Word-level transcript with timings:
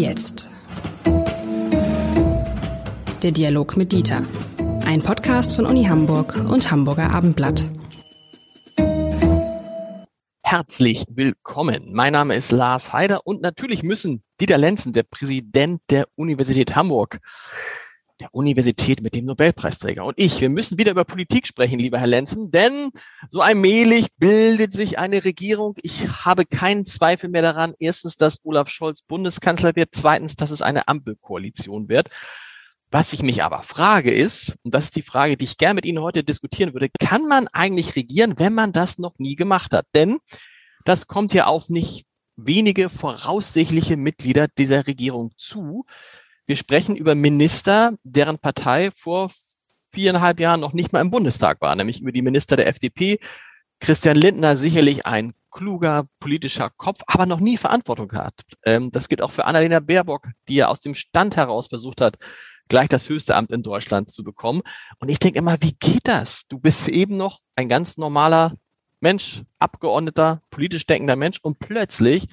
jetzt. 0.00 0.48
Der 3.22 3.32
Dialog 3.32 3.76
mit 3.76 3.92
Dieter. 3.92 4.22
Ein 4.84 5.02
Podcast 5.02 5.54
von 5.54 5.66
Uni 5.66 5.84
Hamburg 5.84 6.36
und 6.36 6.70
Hamburger 6.70 7.14
Abendblatt. 7.14 7.64
Herzlich 10.42 11.04
willkommen. 11.10 11.92
Mein 11.92 12.14
Name 12.14 12.34
ist 12.34 12.50
Lars 12.50 12.92
Heider 12.92 13.26
und 13.26 13.42
natürlich 13.42 13.82
müssen 13.82 14.24
Dieter 14.40 14.58
Lenzen, 14.58 14.92
der 14.94 15.02
Präsident 15.04 15.82
der 15.90 16.08
Universität 16.16 16.74
Hamburg, 16.74 17.20
der 18.20 18.34
Universität 18.34 19.02
mit 19.02 19.14
dem 19.14 19.24
Nobelpreisträger. 19.24 20.04
Und 20.04 20.14
ich, 20.16 20.40
wir 20.40 20.50
müssen 20.50 20.78
wieder 20.78 20.92
über 20.92 21.04
Politik 21.04 21.46
sprechen, 21.46 21.78
lieber 21.78 21.98
Herr 21.98 22.06
Lenzen, 22.06 22.50
denn 22.50 22.90
so 23.30 23.40
allmählich 23.40 24.08
bildet 24.18 24.72
sich 24.72 24.98
eine 24.98 25.24
Regierung. 25.24 25.74
Ich 25.82 26.06
habe 26.24 26.44
keinen 26.44 26.86
Zweifel 26.86 27.30
mehr 27.30 27.42
daran. 27.42 27.74
Erstens, 27.78 28.16
dass 28.16 28.44
Olaf 28.44 28.68
Scholz 28.68 29.02
Bundeskanzler 29.02 29.74
wird. 29.74 29.90
Zweitens, 29.92 30.36
dass 30.36 30.50
es 30.50 30.62
eine 30.62 30.86
Ampelkoalition 30.88 31.88
wird. 31.88 32.10
Was 32.92 33.12
ich 33.12 33.22
mich 33.22 33.42
aber 33.44 33.62
frage 33.62 34.10
ist, 34.10 34.56
und 34.64 34.74
das 34.74 34.84
ist 34.84 34.96
die 34.96 35.02
Frage, 35.02 35.36
die 35.36 35.44
ich 35.44 35.58
gerne 35.58 35.74
mit 35.74 35.86
Ihnen 35.86 36.02
heute 36.02 36.24
diskutieren 36.24 36.74
würde, 36.74 36.88
kann 36.98 37.26
man 37.26 37.46
eigentlich 37.48 37.94
regieren, 37.94 38.34
wenn 38.38 38.52
man 38.52 38.72
das 38.72 38.98
noch 38.98 39.14
nie 39.18 39.36
gemacht 39.36 39.72
hat? 39.72 39.86
Denn 39.94 40.18
das 40.84 41.06
kommt 41.06 41.32
ja 41.32 41.46
auf 41.46 41.68
nicht 41.68 42.04
wenige 42.36 42.88
voraussichtliche 42.88 43.96
Mitglieder 43.96 44.48
dieser 44.48 44.86
Regierung 44.86 45.30
zu. 45.36 45.84
Wir 46.50 46.56
sprechen 46.56 46.96
über 46.96 47.14
Minister, 47.14 47.94
deren 48.02 48.40
Partei 48.40 48.90
vor 48.96 49.30
viereinhalb 49.92 50.40
Jahren 50.40 50.58
noch 50.58 50.72
nicht 50.72 50.92
mal 50.92 51.00
im 51.00 51.12
Bundestag 51.12 51.60
war, 51.60 51.76
nämlich 51.76 52.00
über 52.00 52.10
die 52.10 52.22
Minister 52.22 52.56
der 52.56 52.66
FDP. 52.66 53.20
Christian 53.78 54.16
Lindner 54.16 54.56
sicherlich 54.56 55.06
ein 55.06 55.32
kluger 55.52 56.08
politischer 56.18 56.68
Kopf, 56.68 57.02
aber 57.06 57.24
noch 57.24 57.38
nie 57.38 57.56
Verantwortung 57.56 58.10
hat. 58.14 58.34
Ähm, 58.64 58.90
das 58.90 59.06
gilt 59.06 59.22
auch 59.22 59.30
für 59.30 59.44
Annalena 59.44 59.78
Baerbock, 59.78 60.26
die 60.48 60.56
ja 60.56 60.66
aus 60.66 60.80
dem 60.80 60.96
Stand 60.96 61.36
heraus 61.36 61.68
versucht 61.68 62.00
hat, 62.00 62.16
gleich 62.66 62.88
das 62.88 63.08
höchste 63.08 63.36
Amt 63.36 63.52
in 63.52 63.62
Deutschland 63.62 64.10
zu 64.10 64.24
bekommen. 64.24 64.62
Und 64.98 65.08
ich 65.08 65.20
denke 65.20 65.38
immer, 65.38 65.56
wie 65.62 65.76
geht 65.78 66.08
das? 66.08 66.48
Du 66.48 66.58
bist 66.58 66.88
eben 66.88 67.16
noch 67.16 67.38
ein 67.54 67.68
ganz 67.68 67.96
normaler 67.96 68.56
Mensch, 68.98 69.42
Abgeordneter, 69.60 70.42
politisch 70.50 70.84
denkender 70.84 71.14
Mensch 71.14 71.38
und 71.42 71.60
plötzlich 71.60 72.26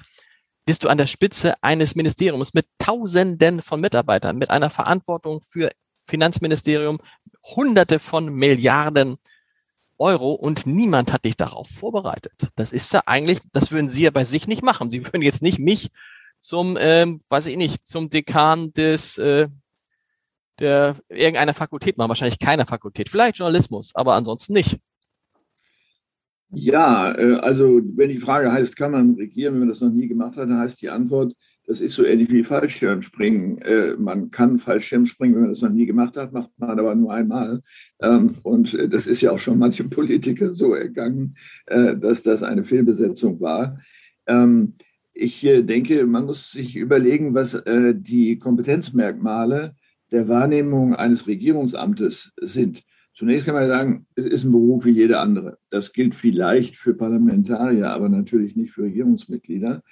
bist 0.68 0.84
du 0.84 0.88
an 0.88 0.98
der 0.98 1.06
Spitze 1.06 1.54
eines 1.62 1.94
Ministeriums 1.94 2.52
mit 2.52 2.66
Tausenden 2.76 3.62
von 3.62 3.80
Mitarbeitern, 3.80 4.36
mit 4.36 4.50
einer 4.50 4.68
Verantwortung 4.68 5.40
für 5.40 5.70
Finanzministerium, 6.04 6.98
Hunderte 7.42 7.98
von 7.98 8.28
Milliarden 8.28 9.16
Euro 9.96 10.34
und 10.34 10.66
niemand 10.66 11.10
hat 11.10 11.24
dich 11.24 11.38
darauf 11.38 11.70
vorbereitet. 11.70 12.50
Das 12.54 12.74
ist 12.74 12.92
ja 12.92 13.00
eigentlich, 13.06 13.40
das 13.54 13.72
würden 13.72 13.88
Sie 13.88 14.02
ja 14.02 14.10
bei 14.10 14.24
sich 14.24 14.46
nicht 14.46 14.62
machen. 14.62 14.90
Sie 14.90 15.06
würden 15.06 15.22
jetzt 15.22 15.40
nicht 15.40 15.58
mich 15.58 15.88
zum, 16.38 16.76
ähm, 16.78 17.20
weiß 17.30 17.46
ich 17.46 17.56
nicht, 17.56 17.86
zum 17.86 18.10
Dekan 18.10 18.74
des 18.74 19.16
äh, 19.16 19.48
der 20.58 20.96
irgendeiner 21.08 21.54
Fakultät 21.54 21.96
machen, 21.96 22.10
wahrscheinlich 22.10 22.40
keiner 22.40 22.66
Fakultät, 22.66 23.08
vielleicht 23.08 23.38
Journalismus, 23.38 23.94
aber 23.94 24.16
ansonsten 24.16 24.52
nicht. 24.52 24.78
Ja, 26.50 27.14
äh, 27.14 27.34
also 27.34 27.80
wenn 27.94 28.08
die 28.08 28.18
Frage 28.18 28.50
heißt, 28.50 28.76
kann 28.76 28.92
man 28.92 29.14
regieren, 29.14 29.54
wenn 29.54 29.60
man 29.60 29.68
das 29.68 29.80
noch 29.82 29.90
nie 29.92 30.08
gemacht 30.08 30.36
hat, 30.36 30.48
dann 30.48 30.58
heißt 30.58 30.80
die 30.80 30.88
Antwort, 30.88 31.34
das 31.66 31.82
ist 31.82 31.94
so 31.94 32.04
ähnlich 32.06 32.30
wie 32.30 32.42
Fallschirmspringen. 32.42 33.58
Äh, 33.58 33.96
man 33.98 34.30
kann 34.30 34.58
Fallschirmspringen, 34.58 35.34
wenn 35.34 35.42
man 35.42 35.50
das 35.50 35.60
noch 35.60 35.70
nie 35.70 35.84
gemacht 35.84 36.16
hat, 36.16 36.32
macht 36.32 36.50
man 36.56 36.78
aber 36.78 36.94
nur 36.94 37.12
einmal. 37.12 37.60
Ähm, 38.00 38.34
und 38.42 38.72
äh, 38.72 38.88
das 38.88 39.06
ist 39.06 39.20
ja 39.20 39.32
auch 39.32 39.38
schon 39.38 39.58
manchem 39.58 39.90
Politiker 39.90 40.54
so 40.54 40.74
ergangen, 40.74 41.34
dass 41.66 42.22
das 42.22 42.42
eine 42.42 42.64
Fehlbesetzung 42.64 43.40
war. 43.40 43.78
Ähm, 44.26 44.74
ich 45.12 45.40
denke, 45.40 46.06
man 46.06 46.26
muss 46.26 46.52
sich 46.52 46.76
überlegen, 46.76 47.34
was 47.34 47.60
die 47.66 48.38
Kompetenzmerkmale 48.38 49.74
der 50.12 50.28
Wahrnehmung 50.28 50.94
eines 50.94 51.26
Regierungsamtes 51.26 52.32
sind. 52.40 52.84
Zunächst 53.18 53.46
kann 53.46 53.56
man 53.56 53.66
sagen, 53.66 54.06
es 54.14 54.26
ist 54.26 54.44
ein 54.44 54.52
Beruf 54.52 54.84
wie 54.84 54.92
jeder 54.92 55.20
andere. 55.20 55.58
Das 55.70 55.92
gilt 55.92 56.14
vielleicht 56.14 56.76
für 56.76 56.94
Parlamentarier, 56.94 57.90
aber 57.90 58.08
natürlich 58.08 58.54
nicht 58.54 58.70
für 58.70 58.84
Regierungsmitglieder. 58.84 59.82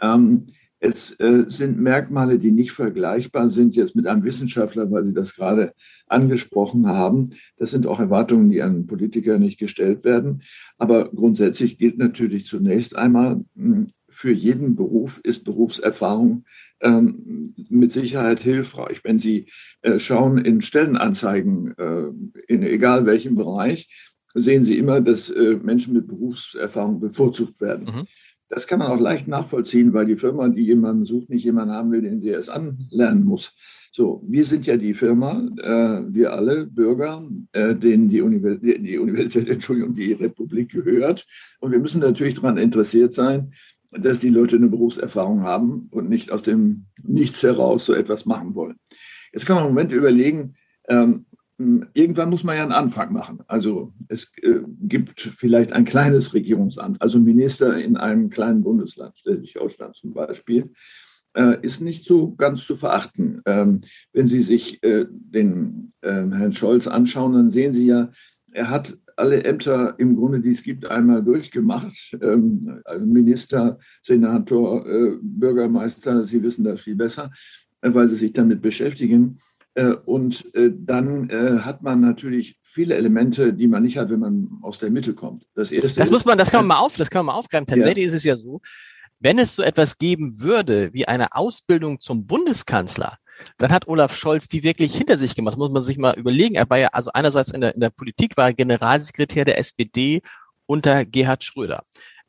Ähm, 0.00 0.48
es 0.80 1.12
äh, 1.20 1.44
sind 1.46 1.78
Merkmale, 1.78 2.40
die 2.40 2.50
nicht 2.50 2.72
vergleichbar 2.72 3.50
sind 3.50 3.76
jetzt 3.76 3.94
mit 3.94 4.08
einem 4.08 4.24
Wissenschaftler, 4.24 4.90
weil 4.90 5.04
Sie 5.04 5.14
das 5.14 5.36
gerade 5.36 5.74
angesprochen 6.08 6.88
haben. 6.88 7.34
Das 7.56 7.70
sind 7.70 7.86
auch 7.86 8.00
Erwartungen, 8.00 8.50
die 8.50 8.62
an 8.62 8.88
Politiker 8.88 9.38
nicht 9.38 9.60
gestellt 9.60 10.02
werden. 10.02 10.42
Aber 10.76 11.08
grundsätzlich 11.12 11.78
gilt 11.78 11.98
natürlich 11.98 12.46
zunächst 12.46 12.96
einmal, 12.96 13.44
hm, 13.54 13.92
für 14.12 14.32
jeden 14.32 14.76
Beruf 14.76 15.20
ist 15.24 15.44
Berufserfahrung 15.44 16.44
ähm, 16.80 17.54
mit 17.68 17.92
Sicherheit 17.92 18.42
hilfreich. 18.42 19.02
Wenn 19.04 19.18
Sie 19.18 19.46
äh, 19.82 19.98
schauen 19.98 20.38
in 20.38 20.60
Stellenanzeigen, 20.60 21.76
äh, 21.78 22.04
in 22.48 22.62
egal 22.62 23.06
welchem 23.06 23.34
Bereich, 23.34 24.12
sehen 24.34 24.64
Sie 24.64 24.78
immer, 24.78 25.00
dass 25.00 25.30
äh, 25.30 25.58
Menschen 25.62 25.94
mit 25.94 26.06
Berufserfahrung 26.06 27.00
bevorzugt 27.00 27.60
werden. 27.60 27.86
Mhm. 27.86 28.06
Das 28.52 28.66
kann 28.66 28.80
man 28.80 28.88
auch 28.88 29.00
leicht 29.00 29.28
nachvollziehen, 29.28 29.94
weil 29.94 30.04
die 30.04 30.16
Firma, 30.16 30.46
die 30.46 30.64
jemanden 30.64 31.04
sucht, 31.04 31.30
nicht 31.30 31.44
jemanden 31.44 31.72
haben 31.72 31.90
will, 31.90 32.02
den 32.02 32.20
sie 32.20 32.28
erst 32.28 32.50
anlernen 32.50 33.24
muss. 33.24 33.56
So, 33.92 34.22
wir 34.26 34.44
sind 34.44 34.66
ja 34.66 34.76
die 34.76 34.92
Firma, 34.92 35.48
äh, 35.56 36.14
wir 36.14 36.34
alle 36.34 36.66
Bürger, 36.66 37.26
äh, 37.52 37.74
denen 37.74 38.10
die, 38.10 38.20
Univers 38.20 38.58
die 38.60 38.98
Universität, 38.98 39.48
Entschuldigung, 39.54 39.94
die 39.94 40.12
Republik 40.12 40.70
gehört. 40.70 41.26
Und 41.60 41.72
wir 41.72 41.78
müssen 41.78 42.02
natürlich 42.02 42.34
daran 42.34 42.58
interessiert 42.58 43.14
sein, 43.14 43.52
dass 43.98 44.20
die 44.20 44.30
Leute 44.30 44.56
eine 44.56 44.68
Berufserfahrung 44.68 45.42
haben 45.42 45.88
und 45.90 46.08
nicht 46.08 46.30
aus 46.30 46.42
dem 46.42 46.86
Nichts 47.02 47.42
heraus 47.42 47.84
so 47.84 47.94
etwas 47.94 48.26
machen 48.26 48.54
wollen. 48.54 48.76
Jetzt 49.32 49.46
kann 49.46 49.56
man 49.56 49.64
im 49.64 49.70
Moment 49.70 49.92
überlegen, 49.92 50.54
ähm, 50.88 51.26
irgendwann 51.94 52.30
muss 52.30 52.44
man 52.44 52.56
ja 52.56 52.62
einen 52.62 52.72
Anfang 52.72 53.12
machen. 53.12 53.40
Also 53.46 53.92
es 54.08 54.32
äh, 54.42 54.60
gibt 54.80 55.20
vielleicht 55.20 55.72
ein 55.72 55.84
kleines 55.84 56.34
Regierungsamt, 56.34 57.00
also 57.00 57.18
Minister 57.18 57.76
in 57.78 57.96
einem 57.96 58.30
kleinen 58.30 58.62
Bundesland, 58.62 59.18
Schleswig-Holstein 59.18 59.92
zum 59.94 60.12
Beispiel, 60.12 60.72
äh, 61.34 61.60
ist 61.62 61.80
nicht 61.80 62.04
so 62.04 62.34
ganz 62.34 62.66
zu 62.66 62.76
verachten. 62.76 63.42
Ähm, 63.46 63.82
wenn 64.12 64.26
Sie 64.26 64.42
sich 64.42 64.82
äh, 64.82 65.06
den 65.08 65.92
äh, 66.00 66.08
Herrn 66.10 66.52
Scholz 66.52 66.86
anschauen, 66.86 67.34
dann 67.34 67.50
sehen 67.50 67.72
Sie 67.72 67.86
ja, 67.86 68.10
er 68.50 68.70
hat 68.70 68.96
alle 69.16 69.44
Ämter 69.44 69.94
im 69.98 70.16
Grunde, 70.16 70.40
die 70.40 70.50
es 70.50 70.62
gibt, 70.62 70.86
einmal 70.86 71.22
durchgemacht. 71.22 72.16
Ähm, 72.20 72.80
also 72.84 73.04
Minister, 73.04 73.78
Senator, 74.02 74.86
äh, 74.86 75.16
Bürgermeister, 75.20 76.24
Sie 76.24 76.42
wissen 76.42 76.64
das 76.64 76.80
viel 76.82 76.96
besser, 76.96 77.30
äh, 77.80 77.92
weil 77.92 78.08
Sie 78.08 78.16
sich 78.16 78.32
damit 78.32 78.62
beschäftigen. 78.62 79.38
Äh, 79.74 79.94
und 80.04 80.44
dann 80.54 81.30
hat 81.64 81.82
man 81.82 82.00
natürlich 82.00 82.58
viele 82.62 82.94
Elemente, 82.94 83.54
die 83.54 83.66
man 83.66 83.82
nicht 83.82 83.96
hat, 83.96 84.10
wenn 84.10 84.20
man 84.20 84.48
aus 84.60 84.78
der 84.78 84.90
Mitte 84.90 85.14
kommt. 85.14 85.44
Das 85.54 85.72
erste. 85.72 85.98
Das 85.98 86.10
muss 86.10 86.24
man, 86.24 86.36
das 86.36 86.50
kann 86.50 86.66
man 86.66 86.76
mal 86.76 86.84
auf, 86.84 86.96
das 86.96 87.08
kann 87.08 87.24
man 87.24 87.34
mal 87.34 87.38
aufgreifen. 87.38 87.66
Tatsächlich 87.66 88.04
ja. 88.04 88.08
ist 88.08 88.14
es 88.14 88.24
ja 88.24 88.36
so, 88.36 88.60
wenn 89.18 89.38
es 89.38 89.54
so 89.54 89.62
etwas 89.62 89.96
geben 89.96 90.40
würde 90.40 90.90
wie 90.92 91.06
eine 91.06 91.34
Ausbildung 91.34 92.00
zum 92.00 92.26
Bundeskanzler, 92.26 93.18
dann 93.58 93.72
hat 93.72 93.88
Olaf 93.88 94.16
Scholz 94.16 94.48
die 94.48 94.62
wirklich 94.62 94.96
hinter 94.96 95.16
sich 95.16 95.34
gemacht. 95.34 95.56
Muss 95.56 95.70
man 95.70 95.82
sich 95.82 95.98
mal 95.98 96.18
überlegen. 96.18 96.54
Er 96.54 96.68
war 96.68 96.78
ja 96.78 96.88
also 96.88 97.10
einerseits 97.12 97.50
in 97.52 97.60
der, 97.60 97.74
in 97.74 97.80
der 97.80 97.90
Politik, 97.90 98.36
war 98.36 98.46
er 98.46 98.54
Generalsekretär 98.54 99.44
der 99.44 99.58
SPD 99.58 100.20
unter 100.66 101.04
Gerhard 101.04 101.44
Schröder. 101.44 101.84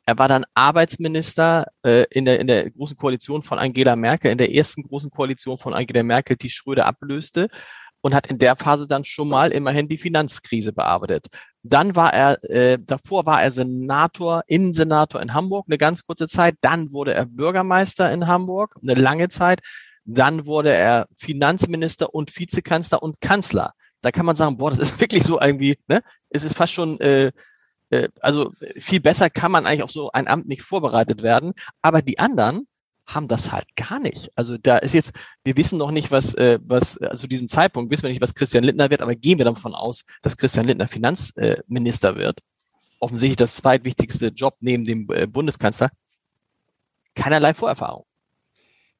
Er 0.06 0.18
war 0.18 0.28
dann 0.28 0.44
Arbeitsminister 0.54 1.66
äh, 1.82 2.04
in, 2.10 2.26
der, 2.26 2.38
in 2.38 2.46
der 2.46 2.70
großen 2.70 2.96
Koalition 2.96 3.42
von 3.42 3.58
Angela 3.58 3.96
Merkel, 3.96 4.30
in 4.30 4.38
der 4.38 4.54
ersten 4.54 4.82
großen 4.82 5.10
Koalition 5.10 5.58
von 5.58 5.72
Angela 5.72 6.02
Merkel, 6.02 6.36
die 6.36 6.50
Schröder 6.50 6.84
ablöste 6.86 7.48
und 8.02 8.14
hat 8.14 8.26
in 8.26 8.36
der 8.36 8.54
Phase 8.54 8.86
dann 8.86 9.04
schon 9.04 9.30
mal 9.30 9.50
immerhin 9.50 9.88
die 9.88 9.96
Finanzkrise 9.96 10.74
bearbeitet. 10.74 11.28
Dann 11.62 11.96
war 11.96 12.12
er, 12.12 12.44
äh, 12.50 12.78
davor 12.78 13.24
war 13.24 13.42
er 13.42 13.50
Senator, 13.50 14.42
Innensenator 14.46 15.22
in 15.22 15.32
Hamburg, 15.32 15.64
eine 15.68 15.78
ganz 15.78 16.04
kurze 16.04 16.28
Zeit. 16.28 16.56
Dann 16.60 16.92
wurde 16.92 17.14
er 17.14 17.24
Bürgermeister 17.24 18.12
in 18.12 18.26
Hamburg, 18.26 18.76
eine 18.82 18.92
lange 18.92 19.30
Zeit. 19.30 19.60
Dann 20.04 20.46
wurde 20.46 20.72
er 20.72 21.08
Finanzminister 21.16 22.14
und 22.14 22.38
Vizekanzler 22.38 23.02
und 23.02 23.20
Kanzler. 23.20 23.74
Da 24.02 24.12
kann 24.12 24.26
man 24.26 24.36
sagen, 24.36 24.58
boah, 24.58 24.70
das 24.70 24.78
ist 24.78 25.00
wirklich 25.00 25.24
so 25.24 25.40
irgendwie, 25.40 25.78
ne? 25.88 26.02
Es 26.30 26.44
ist 26.44 26.56
fast 26.56 26.72
schon, 26.72 27.00
äh, 27.00 27.32
äh, 27.90 28.08
also 28.20 28.52
viel 28.78 29.00
besser 29.00 29.30
kann 29.30 29.52
man 29.52 29.66
eigentlich 29.66 29.82
auf 29.82 29.90
so 29.90 30.10
ein 30.12 30.28
Amt 30.28 30.48
nicht 30.48 30.62
vorbereitet 30.62 31.22
werden. 31.22 31.52
Aber 31.82 32.02
die 32.02 32.18
anderen 32.18 32.66
haben 33.06 33.28
das 33.28 33.52
halt 33.52 33.66
gar 33.76 33.98
nicht. 33.98 34.30
Also 34.34 34.56
da 34.56 34.78
ist 34.78 34.94
jetzt, 34.94 35.12
wir 35.42 35.56
wissen 35.56 35.78
noch 35.78 35.90
nicht, 35.90 36.10
was, 36.10 36.34
äh, 36.34 36.58
was 36.62 36.96
äh, 36.96 37.16
zu 37.16 37.26
diesem 37.26 37.48
Zeitpunkt 37.48 37.90
wissen 37.90 38.04
wir 38.04 38.10
nicht, 38.10 38.22
was 38.22 38.34
Christian 38.34 38.64
Lindner 38.64 38.90
wird, 38.90 39.02
aber 39.02 39.14
gehen 39.14 39.38
wir 39.38 39.44
davon 39.44 39.74
aus, 39.74 40.04
dass 40.22 40.36
Christian 40.36 40.66
Lindner 40.66 40.88
Finanzminister 40.88 42.16
wird. 42.16 42.40
Offensichtlich 43.00 43.36
das 43.36 43.56
zweitwichtigste 43.56 44.28
Job 44.28 44.56
neben 44.60 44.84
dem 44.84 45.06
äh, 45.10 45.26
Bundeskanzler. 45.26 45.90
Keinerlei 47.14 47.52
Vorerfahrung. 47.52 48.06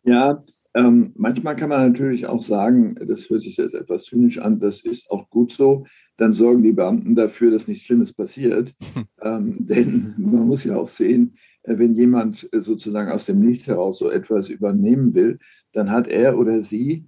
Ja, 0.04 0.38
ähm, 0.74 1.12
manchmal 1.16 1.54
kann 1.56 1.68
man 1.68 1.88
natürlich 1.88 2.26
auch 2.26 2.42
sagen, 2.42 2.96
das 3.06 3.30
hört 3.30 3.42
sich 3.42 3.56
jetzt 3.56 3.74
etwas 3.74 4.04
zynisch 4.04 4.38
an, 4.38 4.58
das 4.58 4.80
ist 4.80 5.10
auch 5.10 5.30
gut 5.30 5.52
so. 5.52 5.86
Dann 6.16 6.32
sorgen 6.32 6.62
die 6.62 6.72
Beamten 6.72 7.14
dafür, 7.14 7.50
dass 7.50 7.68
nichts 7.68 7.84
Schlimmes 7.84 8.12
passiert. 8.12 8.74
Hm. 8.94 9.04
Ähm, 9.22 9.56
denn 9.66 10.14
man 10.18 10.46
muss 10.46 10.64
ja 10.64 10.76
auch 10.76 10.88
sehen, 10.88 11.36
wenn 11.62 11.94
jemand 11.94 12.48
sozusagen 12.52 13.10
aus 13.10 13.26
dem 13.26 13.40
Nichts 13.40 13.66
heraus 13.66 13.98
so 13.98 14.10
etwas 14.10 14.50
übernehmen 14.50 15.14
will, 15.14 15.38
dann 15.72 15.90
hat 15.90 16.08
er 16.08 16.38
oder 16.38 16.62
sie 16.62 17.06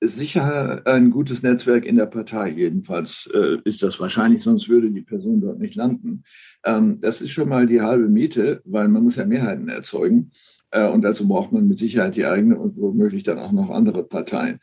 sicher 0.00 0.86
ein 0.86 1.10
gutes 1.10 1.42
Netzwerk 1.42 1.84
in 1.84 1.96
der 1.96 2.06
Partei. 2.06 2.50
Jedenfalls 2.50 3.28
äh, 3.34 3.58
ist 3.64 3.82
das 3.82 3.98
wahrscheinlich, 4.00 4.42
sonst 4.42 4.68
würde 4.68 4.90
die 4.90 5.02
Person 5.02 5.40
dort 5.40 5.58
nicht 5.58 5.74
landen. 5.74 6.22
Ähm, 6.64 7.00
das 7.00 7.20
ist 7.20 7.30
schon 7.30 7.48
mal 7.48 7.66
die 7.66 7.80
halbe 7.80 8.08
Miete, 8.08 8.62
weil 8.64 8.88
man 8.88 9.02
muss 9.02 9.16
ja 9.16 9.26
Mehrheiten 9.26 9.68
erzeugen. 9.68 10.30
Äh, 10.70 10.88
und 10.88 11.02
dazu 11.02 11.26
braucht 11.28 11.52
man 11.52 11.68
mit 11.68 11.78
Sicherheit 11.78 12.16
die 12.16 12.26
eigene 12.26 12.58
und 12.58 12.76
womöglich 12.76 13.22
dann 13.22 13.38
auch 13.38 13.52
noch 13.52 13.70
andere 13.70 14.04
Parteien. 14.04 14.60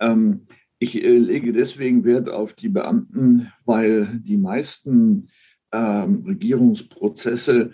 Ähm, 0.00 0.46
ich 0.78 1.02
äh, 1.02 1.18
lege 1.18 1.52
deswegen 1.52 2.04
Wert 2.04 2.28
auf 2.28 2.54
die 2.54 2.68
Beamten, 2.68 3.52
weil 3.64 4.06
die 4.22 4.36
meisten 4.36 5.28
ähm, 5.72 6.24
Regierungsprozesse, 6.26 7.72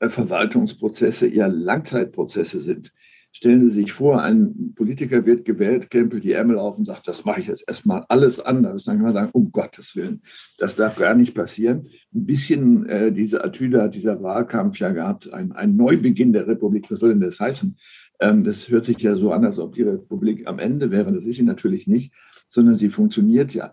äh, 0.00 0.08
Verwaltungsprozesse 0.08 1.28
ja 1.28 1.46
Langzeitprozesse 1.46 2.60
sind. 2.60 2.92
Stellen 3.34 3.62
Sie 3.62 3.74
sich 3.74 3.92
vor, 3.92 4.22
ein 4.22 4.74
Politiker 4.74 5.24
wird 5.24 5.46
gewählt, 5.46 5.90
krempelt 5.90 6.22
die 6.22 6.32
Ärmel 6.32 6.58
auf 6.58 6.76
und 6.76 6.84
sagt, 6.84 7.08
das 7.08 7.24
mache 7.24 7.40
ich 7.40 7.46
jetzt 7.46 7.64
erstmal 7.66 8.04
alles 8.10 8.40
anders. 8.40 8.84
Dann 8.84 8.96
kann 8.96 9.06
man 9.06 9.14
sagen, 9.14 9.30
um 9.32 9.50
Gottes 9.50 9.96
Willen, 9.96 10.20
das 10.58 10.76
darf 10.76 10.98
gar 10.98 11.14
nicht 11.14 11.34
passieren. 11.34 11.86
Ein 12.14 12.26
bisschen 12.26 12.86
äh, 12.86 13.10
diese 13.10 13.42
Attitüde 13.42 13.80
hat 13.80 13.94
dieser 13.94 14.22
Wahlkampf 14.22 14.78
ja 14.78 14.92
gehabt, 14.92 15.32
ein, 15.32 15.52
ein 15.52 15.76
Neubeginn 15.76 16.34
der 16.34 16.46
Republik. 16.46 16.90
Was 16.90 16.98
soll 16.98 17.08
denn 17.08 17.20
das 17.20 17.40
heißen? 17.40 17.74
Ähm, 18.20 18.44
das 18.44 18.68
hört 18.68 18.84
sich 18.84 18.98
ja 18.98 19.14
so 19.14 19.32
an, 19.32 19.46
als 19.46 19.58
ob 19.58 19.74
die 19.74 19.82
Republik 19.82 20.46
am 20.46 20.58
Ende 20.58 20.90
wäre. 20.90 21.10
Das 21.10 21.24
ist 21.24 21.36
sie 21.36 21.42
natürlich 21.42 21.86
nicht, 21.86 22.12
sondern 22.48 22.76
sie 22.76 22.90
funktioniert 22.90 23.54
ja. 23.54 23.72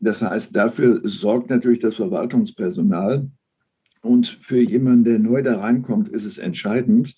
Das 0.00 0.22
heißt, 0.22 0.56
dafür 0.56 1.02
sorgt 1.04 1.50
natürlich 1.50 1.78
das 1.78 1.96
Verwaltungspersonal. 1.96 3.30
Und 4.00 4.26
für 4.26 4.60
jemanden, 4.60 5.04
der 5.04 5.18
neu 5.18 5.42
da 5.42 5.60
reinkommt, 5.60 6.08
ist 6.08 6.24
es 6.24 6.38
entscheidend, 6.38 7.14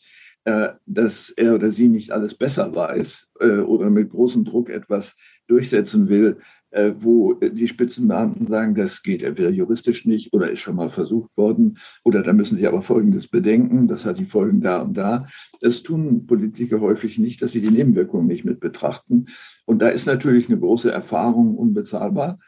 dass 0.86 1.30
er 1.30 1.54
oder 1.54 1.72
sie 1.72 1.88
nicht 1.88 2.12
alles 2.12 2.34
besser 2.34 2.74
weiß 2.74 3.28
äh, 3.40 3.58
oder 3.58 3.90
mit 3.90 4.10
großem 4.10 4.44
Druck 4.44 4.70
etwas 4.70 5.16
durchsetzen 5.48 6.08
will, 6.08 6.38
äh, 6.70 6.92
wo 6.94 7.34
die 7.34 7.66
Spitzenbeamten 7.66 8.46
sagen, 8.46 8.74
das 8.74 9.02
geht 9.02 9.22
entweder 9.22 9.50
juristisch 9.50 10.06
nicht 10.06 10.32
oder 10.32 10.50
ist 10.50 10.60
schon 10.60 10.76
mal 10.76 10.88
versucht 10.88 11.36
worden 11.36 11.78
oder 12.04 12.22
da 12.22 12.32
müssen 12.32 12.58
sie 12.58 12.66
aber 12.66 12.82
Folgendes 12.82 13.28
bedenken, 13.28 13.88
das 13.88 14.04
hat 14.04 14.18
die 14.18 14.24
Folgen 14.24 14.60
da 14.60 14.82
und 14.82 14.94
da. 14.94 15.26
Das 15.60 15.82
tun 15.82 16.26
Politiker 16.26 16.80
häufig 16.80 17.18
nicht, 17.18 17.42
dass 17.42 17.52
sie 17.52 17.60
die 17.60 17.70
Nebenwirkungen 17.70 18.26
nicht 18.26 18.44
mit 18.44 18.60
betrachten. 18.60 19.26
Und 19.64 19.80
da 19.80 19.88
ist 19.88 20.06
natürlich 20.06 20.48
eine 20.48 20.60
große 20.60 20.92
Erfahrung 20.92 21.56
unbezahlbar. 21.56 22.38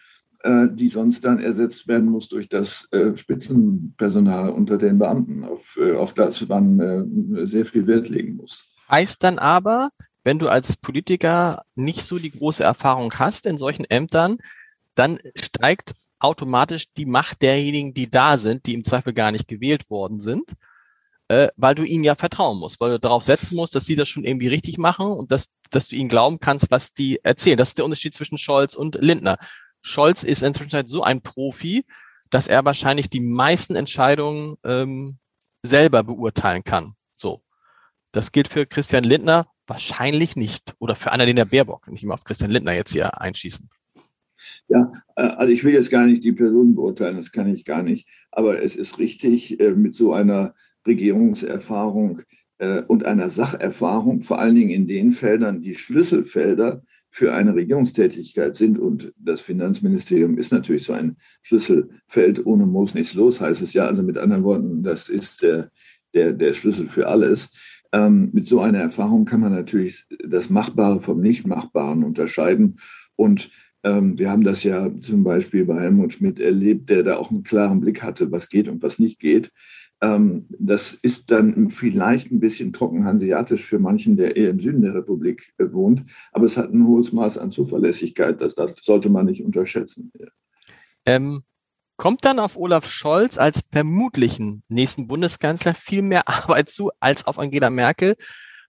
Äh, 0.44 0.68
die 0.70 0.88
sonst 0.88 1.24
dann 1.24 1.40
ersetzt 1.40 1.88
werden 1.88 2.10
muss 2.10 2.28
durch 2.28 2.48
das 2.48 2.86
äh, 2.92 3.16
Spitzenpersonal 3.16 4.50
unter 4.50 4.78
den 4.78 4.96
Beamten, 4.96 5.42
auf, 5.42 5.76
äh, 5.80 5.96
auf 5.96 6.14
das 6.14 6.46
man 6.46 7.44
sehr 7.48 7.66
viel 7.66 7.88
Wert 7.88 8.08
legen 8.08 8.36
muss. 8.36 8.62
Heißt 8.88 9.24
dann 9.24 9.40
aber, 9.40 9.90
wenn 10.22 10.38
du 10.38 10.48
als 10.48 10.76
Politiker 10.76 11.62
nicht 11.74 12.02
so 12.02 12.20
die 12.20 12.30
große 12.30 12.62
Erfahrung 12.62 13.12
hast 13.14 13.46
in 13.46 13.58
solchen 13.58 13.84
Ämtern, 13.84 14.38
dann 14.94 15.18
steigt 15.34 15.94
automatisch 16.20 16.84
die 16.96 17.06
Macht 17.06 17.42
derjenigen, 17.42 17.92
die 17.92 18.08
da 18.08 18.38
sind, 18.38 18.66
die 18.66 18.74
im 18.74 18.84
Zweifel 18.84 19.12
gar 19.14 19.32
nicht 19.32 19.48
gewählt 19.48 19.90
worden 19.90 20.20
sind, 20.20 20.52
äh, 21.26 21.48
weil 21.56 21.74
du 21.74 21.82
ihnen 21.82 22.04
ja 22.04 22.14
vertrauen 22.14 22.60
musst, 22.60 22.80
weil 22.80 22.90
du 22.90 23.00
darauf 23.00 23.24
setzen 23.24 23.56
musst, 23.56 23.74
dass 23.74 23.86
sie 23.86 23.96
das 23.96 24.08
schon 24.08 24.24
irgendwie 24.24 24.48
richtig 24.48 24.78
machen 24.78 25.08
und 25.08 25.32
dass, 25.32 25.50
dass 25.70 25.88
du 25.88 25.96
ihnen 25.96 26.08
glauben 26.08 26.38
kannst, 26.38 26.70
was 26.70 26.94
die 26.94 27.18
erzählen. 27.24 27.58
Das 27.58 27.68
ist 27.68 27.78
der 27.78 27.84
Unterschied 27.84 28.14
zwischen 28.14 28.38
Scholz 28.38 28.76
und 28.76 28.94
Lindner. 29.00 29.36
Scholz 29.80 30.22
ist 30.22 30.42
inzwischen 30.42 30.86
so 30.86 31.02
ein 31.02 31.20
Profi, 31.22 31.84
dass 32.30 32.46
er 32.46 32.64
wahrscheinlich 32.64 33.08
die 33.08 33.20
meisten 33.20 33.76
Entscheidungen 33.76 34.56
ähm, 34.64 35.18
selber 35.62 36.02
beurteilen 36.04 36.64
kann. 36.64 36.92
So. 37.16 37.42
Das 38.12 38.32
gilt 38.32 38.48
für 38.48 38.66
Christian 38.66 39.04
Lindner 39.04 39.46
wahrscheinlich 39.66 40.36
nicht. 40.36 40.74
Oder 40.78 40.96
für 40.96 41.12
Annalena 41.12 41.44
Baerbock. 41.44 41.88
Nicht 41.88 42.02
immer 42.02 42.14
auf 42.14 42.24
Christian 42.24 42.50
Lindner 42.50 42.72
jetzt 42.72 42.92
hier 42.92 43.20
einschießen. 43.20 43.68
Ja, 44.68 44.92
äh, 45.16 45.22
also 45.22 45.52
ich 45.52 45.64
will 45.64 45.74
jetzt 45.74 45.90
gar 45.90 46.06
nicht 46.06 46.24
die 46.24 46.32
Person 46.32 46.74
beurteilen, 46.74 47.16
das 47.16 47.32
kann 47.32 47.52
ich 47.52 47.64
gar 47.64 47.82
nicht. 47.82 48.08
Aber 48.30 48.62
es 48.62 48.76
ist 48.76 48.98
richtig, 48.98 49.60
äh, 49.60 49.72
mit 49.72 49.94
so 49.94 50.12
einer 50.12 50.54
Regierungserfahrung 50.86 52.22
äh, 52.58 52.82
und 52.82 53.04
einer 53.04 53.28
Sacherfahrung, 53.28 54.22
vor 54.22 54.38
allen 54.38 54.54
Dingen 54.54 54.70
in 54.70 54.86
den 54.86 55.12
Feldern, 55.12 55.60
die 55.60 55.74
Schlüsselfelder 55.74 56.82
für 57.10 57.34
eine 57.34 57.54
Regierungstätigkeit 57.54 58.54
sind. 58.56 58.78
Und 58.78 59.12
das 59.16 59.40
Finanzministerium 59.40 60.38
ist 60.38 60.52
natürlich 60.52 60.84
so 60.84 60.92
ein 60.92 61.16
Schlüsselfeld. 61.42 62.44
Ohne 62.46 62.66
Moos 62.66 62.94
nichts 62.94 63.14
los, 63.14 63.40
heißt 63.40 63.62
es 63.62 63.72
ja. 63.74 63.86
Also 63.86 64.02
mit 64.02 64.18
anderen 64.18 64.44
Worten, 64.44 64.82
das 64.82 65.08
ist 65.08 65.42
der, 65.42 65.70
der, 66.14 66.32
der 66.32 66.52
Schlüssel 66.52 66.86
für 66.86 67.08
alles. 67.08 67.52
Ähm, 67.92 68.30
mit 68.32 68.46
so 68.46 68.60
einer 68.60 68.80
Erfahrung 68.80 69.24
kann 69.24 69.40
man 69.40 69.52
natürlich 69.52 70.04
das 70.24 70.50
Machbare 70.50 71.00
vom 71.00 71.20
Nichtmachbaren 71.20 72.04
unterscheiden. 72.04 72.76
Und 73.16 73.50
ähm, 73.82 74.18
wir 74.18 74.30
haben 74.30 74.44
das 74.44 74.64
ja 74.64 74.94
zum 75.00 75.24
Beispiel 75.24 75.64
bei 75.64 75.80
Helmut 75.80 76.12
Schmidt 76.12 76.40
erlebt, 76.40 76.90
der 76.90 77.02
da 77.02 77.16
auch 77.16 77.30
einen 77.30 77.44
klaren 77.44 77.80
Blick 77.80 78.02
hatte, 78.02 78.30
was 78.30 78.48
geht 78.48 78.68
und 78.68 78.82
was 78.82 78.98
nicht 78.98 79.18
geht. 79.18 79.50
Ähm, 80.00 80.46
das 80.50 80.92
ist 80.94 81.30
dann 81.30 81.70
vielleicht 81.70 82.30
ein 82.30 82.38
bisschen 82.40 82.72
trocken 82.72 83.04
hanseatisch 83.04 83.64
für 83.64 83.78
manchen, 83.78 84.16
der 84.16 84.36
eher 84.36 84.50
im 84.50 84.60
Süden 84.60 84.82
der 84.82 84.94
Republik 84.94 85.52
äh, 85.58 85.72
wohnt, 85.72 86.04
aber 86.32 86.46
es 86.46 86.56
hat 86.56 86.72
ein 86.72 86.86
hohes 86.86 87.12
Maß 87.12 87.38
an 87.38 87.50
Zuverlässigkeit. 87.50 88.40
Das, 88.40 88.54
das 88.54 88.74
sollte 88.82 89.08
man 89.08 89.26
nicht 89.26 89.42
unterschätzen. 89.42 90.12
Ähm, 91.04 91.42
kommt 91.96 92.24
dann 92.24 92.38
auf 92.38 92.56
Olaf 92.56 92.86
Scholz 92.86 93.38
als 93.38 93.64
vermutlichen 93.72 94.62
nächsten 94.68 95.08
Bundeskanzler 95.08 95.74
viel 95.74 96.02
mehr 96.02 96.22
Arbeit 96.28 96.70
zu 96.70 96.90
als 97.00 97.26
auf 97.26 97.38
Angela 97.38 97.70
Merkel, 97.70 98.14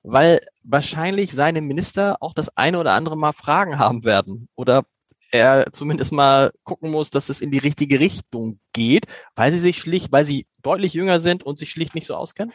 weil 0.02 0.40
wahrscheinlich 0.64 1.34
seine 1.34 1.62
Minister 1.62 2.18
auch 2.22 2.34
das 2.34 2.56
eine 2.58 2.80
oder 2.80 2.94
andere 2.94 3.18
Mal 3.18 3.34
Fragen 3.34 3.78
haben 3.78 4.04
werden 4.04 4.50
oder 4.56 4.84
er 5.32 5.66
zumindest 5.72 6.12
mal 6.12 6.52
gucken 6.64 6.92
muss, 6.92 7.10
dass 7.10 7.30
es 7.30 7.42
in 7.42 7.52
die 7.52 7.58
richtige 7.58 8.00
Richtung 8.00 8.60
geht, 8.74 9.06
weil 9.36 9.52
sie 9.52 9.60
sich 9.60 9.78
schlicht, 9.78 10.12
weil 10.12 10.26
sie 10.26 10.46
deutlich 10.62 10.94
jünger 10.94 11.20
sind 11.20 11.44
und 11.44 11.58
sich 11.58 11.70
schlicht 11.70 11.96
nicht 11.96 12.08
so 12.08 12.16
auskennen? 12.16 12.54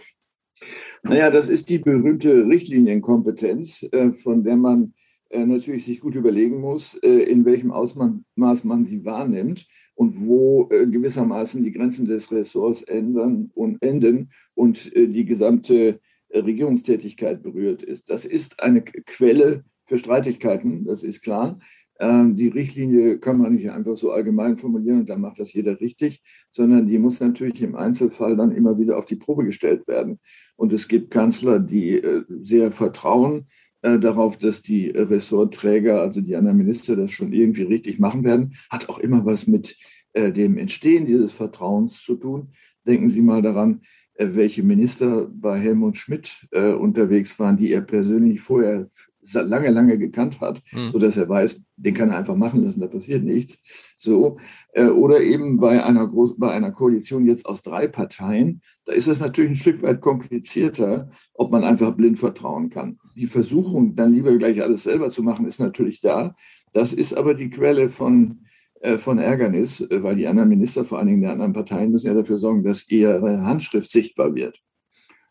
Naja, 1.03 1.31
das 1.31 1.49
ist 1.49 1.69
die 1.69 1.79
berühmte 1.79 2.47
Richtlinienkompetenz, 2.47 3.87
äh, 3.93 4.13
von 4.13 4.43
der 4.45 4.57
man 4.57 4.95
äh, 5.31 5.45
natürlich 5.45 5.85
sich 5.85 6.01
gut 6.01 6.15
überlegen 6.15 6.61
muss, 6.61 6.95
äh, 7.03 7.09
in 7.09 7.45
welchem 7.45 7.71
Ausmaß 7.73 8.65
man 8.65 8.85
sie 8.85 9.05
wahrnimmt 9.05 9.67
und 9.95 10.27
wo 10.27 10.67
gewissermaßen 10.67 11.63
die 11.63 11.71
Grenzen 11.71 12.07
des 12.07 12.33
Ressorts 12.33 12.83
ändern 12.83 13.51
und 13.55 13.81
enden 13.81 14.31
und 14.55 14.93
die 14.93 15.25
gesamte 15.25 16.01
Regierungstätigkeit 16.33 17.45
berührt 17.45 17.85
ist. 17.85 18.11
Das 18.11 18.25
ist 18.25 18.61
eine 18.61 18.83
Quelle 18.83 19.63
für 19.85 19.97
Streitigkeiten, 19.97 20.85
das 20.85 21.05
ist 21.05 21.23
klar. 21.23 21.61
Ähm, 22.01 22.35
die 22.37 22.49
Richtlinie 22.49 23.19
kann 23.19 23.39
man 23.39 23.53
nicht 23.53 23.71
einfach 23.71 23.97
so 23.97 24.11
allgemein 24.11 24.57
formulieren 24.57 25.01
und 25.01 25.09
dann 25.09 25.21
macht 25.21 25.39
das 25.39 25.53
jeder 25.53 25.81
richtig, 25.81 26.23
sondern 26.51 26.87
die 26.87 26.99
muss 26.99 27.21
natürlich 27.21 27.63
im 27.63 27.77
Einzelfall 27.77 28.37
dann 28.37 28.51
immer 28.51 28.79
wieder 28.79 28.99
auf 28.99 29.07
die 29.07 29.17
Probe 29.17 29.45
gestellt 29.45 29.87
werden. 29.87 30.19
Und 30.57 30.73
es 30.73 30.89
gibt 30.89 31.11
Kanzler, 31.11 31.61
die 31.61 31.99
äh, 31.99 32.25
sehr 32.41 32.73
vertrauen 32.73 33.47
äh, 33.83 33.99
darauf, 33.99 34.39
dass 34.39 34.63
die 34.63 34.89
Ressortträger, 34.89 36.01
also 36.01 36.21
die 36.21 36.35
anderen 36.35 36.59
Minister, 36.59 36.97
das 36.97 37.13
schon 37.13 37.33
irgendwie 37.33 37.63
richtig 37.63 38.01
machen 38.01 38.25
werden. 38.25 38.55
Hat 38.71 38.89
auch 38.89 38.99
immer 38.99 39.25
was 39.25 39.47
mit 39.47 39.77
äh, 40.15 40.33
dem 40.33 40.59
Entstehen 40.59 41.07
dieses 41.07 41.33
Vertrauens 41.33 42.03
zu 42.03 42.17
tun. 42.17 42.49
Denken 42.87 43.09
Sie 43.09 43.23
mal 43.23 43.41
daran, 43.41 43.83
welche 44.17 44.63
Minister 44.63 45.29
bei 45.33 45.59
Helmut 45.59 45.97
Schmidt 45.97 46.47
unterwegs 46.53 47.37
waren, 47.41 47.57
die 47.57 47.73
er 47.73 47.81
persönlich 47.81 48.41
vorher 48.41 48.87
lange, 49.33 49.71
lange 49.71 49.99
gekannt 49.99 50.41
hat, 50.41 50.63
mhm. 50.73 50.91
so 50.91 50.99
dass 50.99 51.17
er 51.17 51.29
weiß, 51.29 51.65
den 51.77 51.95
kann 51.95 52.11
er 52.11 52.19
einfach 52.19 52.37
machen 52.37 52.65
lassen, 52.65 52.81
da 52.81 52.87
passiert 52.87 53.25
nichts. 53.25 53.63
So. 53.97 54.39
Äh, 54.73 54.87
oder 54.87 55.21
eben 55.23 55.59
bei 55.59 55.83
einer, 55.85 56.07
Groß 56.07 56.39
bei 56.39 56.53
einer 56.53 56.73
Koalition 56.73 57.27
jetzt 57.27 57.47
aus 57.47 57.63
drei 57.63 57.89
Parteien, 57.89 58.61
da 58.85 58.93
ist 58.93 59.09
es 59.09 59.21
natürlich 59.21 59.53
ein 59.53 59.57
Stück 59.57 59.83
weit 59.83 60.01
komplizierter, 60.01 61.09
ob 61.33 61.51
man 61.51 61.65
einfach 61.65 61.95
blind 61.95 62.19
vertrauen 62.19 62.71
kann. 62.71 62.99
Die 63.17 63.27
Versuchung, 63.27 63.97
dann 63.97 64.13
lieber 64.13 64.37
gleich 64.37 64.63
alles 64.63 64.85
selber 64.85 65.11
zu 65.11 65.23
machen, 65.23 65.47
ist 65.47 65.61
natürlich 65.61 66.01
da. 66.01 66.35
Das 66.73 66.93
ist 66.93 67.15
aber 67.15 67.35
die 67.35 67.51
Quelle 67.51 67.89
von, 67.89 68.45
äh, 68.81 68.99
von 68.99 69.19
Ärgernis, 69.19 69.81
äh, 69.81 70.03
weil 70.03 70.17
die 70.17 70.27
anderen 70.27 70.49
Minister, 70.49 70.85
vor 70.85 70.99
allen 70.99 71.09
Dingen 71.09 71.23
der 71.23 71.33
anderen 71.33 71.53
Parteien, 71.53 71.91
müssen 71.91 72.09
ja 72.09 72.15
dafür 72.15 72.39
sorgen, 72.39 72.65
dass 72.65 72.89
ihre 72.89 73.43
Handschrift 73.43 73.91
sichtbar 73.91 74.35
wird. 74.35 74.61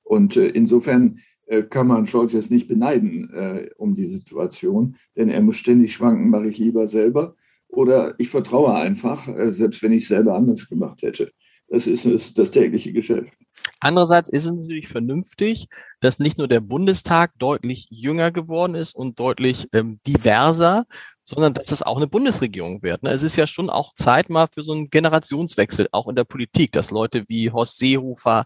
Und 0.04 0.36
insofern 0.36 1.20
kann 1.64 1.88
man 1.88 2.08
Scholz 2.08 2.34
jetzt 2.34 2.52
nicht 2.52 2.68
beneiden 2.68 3.30
äh, 3.34 3.70
um 3.78 3.96
die 3.96 4.08
Situation, 4.08 4.96
denn 5.16 5.30
er 5.30 5.42
muss 5.42 5.58
ständig 5.58 5.94
schwanken, 5.94 6.30
mache 6.30 6.48
ich 6.48 6.58
lieber 6.58 6.88
selber 6.88 7.36
oder 7.68 8.16
ich 8.18 8.30
vertraue 8.30 8.74
einfach, 8.74 9.28
äh, 9.28 9.52
selbst 9.52 9.82
wenn 9.84 9.92
ich 9.92 10.08
selber 10.08 10.36
anders 10.36 10.70
gemacht 10.70 11.02
hätte. 11.02 11.32
Das 11.68 11.88
ist, 11.88 12.06
ist 12.06 12.38
das 12.38 12.52
tägliche 12.52 12.94
Geschäft. 12.94 13.34
Andererseits 13.80 14.30
ist 14.30 14.46
es 14.46 14.54
natürlich 14.54 14.88
vernünftig, 14.88 15.68
dass 16.00 16.20
nicht 16.20 16.38
nur 16.38 16.48
der 16.48 16.60
Bundestag 16.60 17.32
deutlich 17.40 17.88
jünger 17.90 18.32
geworden 18.32 18.76
ist 18.76 18.96
und 18.96 19.20
deutlich 19.20 19.68
ähm, 19.74 20.00
diverser, 20.06 20.86
sondern 21.26 21.54
dass 21.54 21.72
es 21.72 21.82
auch 21.82 21.98
eine 21.98 22.08
Bundesregierung 22.08 22.84
wird. 22.84 23.04
Ne? 23.04 23.12
Es 23.12 23.24
ist 23.24 23.38
ja 23.38 23.48
schon 23.48 23.70
auch 23.70 23.94
Zeit 23.96 24.30
mal 24.30 24.48
für 24.54 24.62
so 24.62 24.74
einen 24.74 24.90
Generationswechsel, 24.90 25.88
auch 25.92 26.08
in 26.08 26.16
der 26.16 26.26
Politik, 26.26 26.74
dass 26.74 26.92
Leute 26.92 27.24
wie 27.28 27.52
Horst 27.52 27.80
Seehofer 27.80 28.46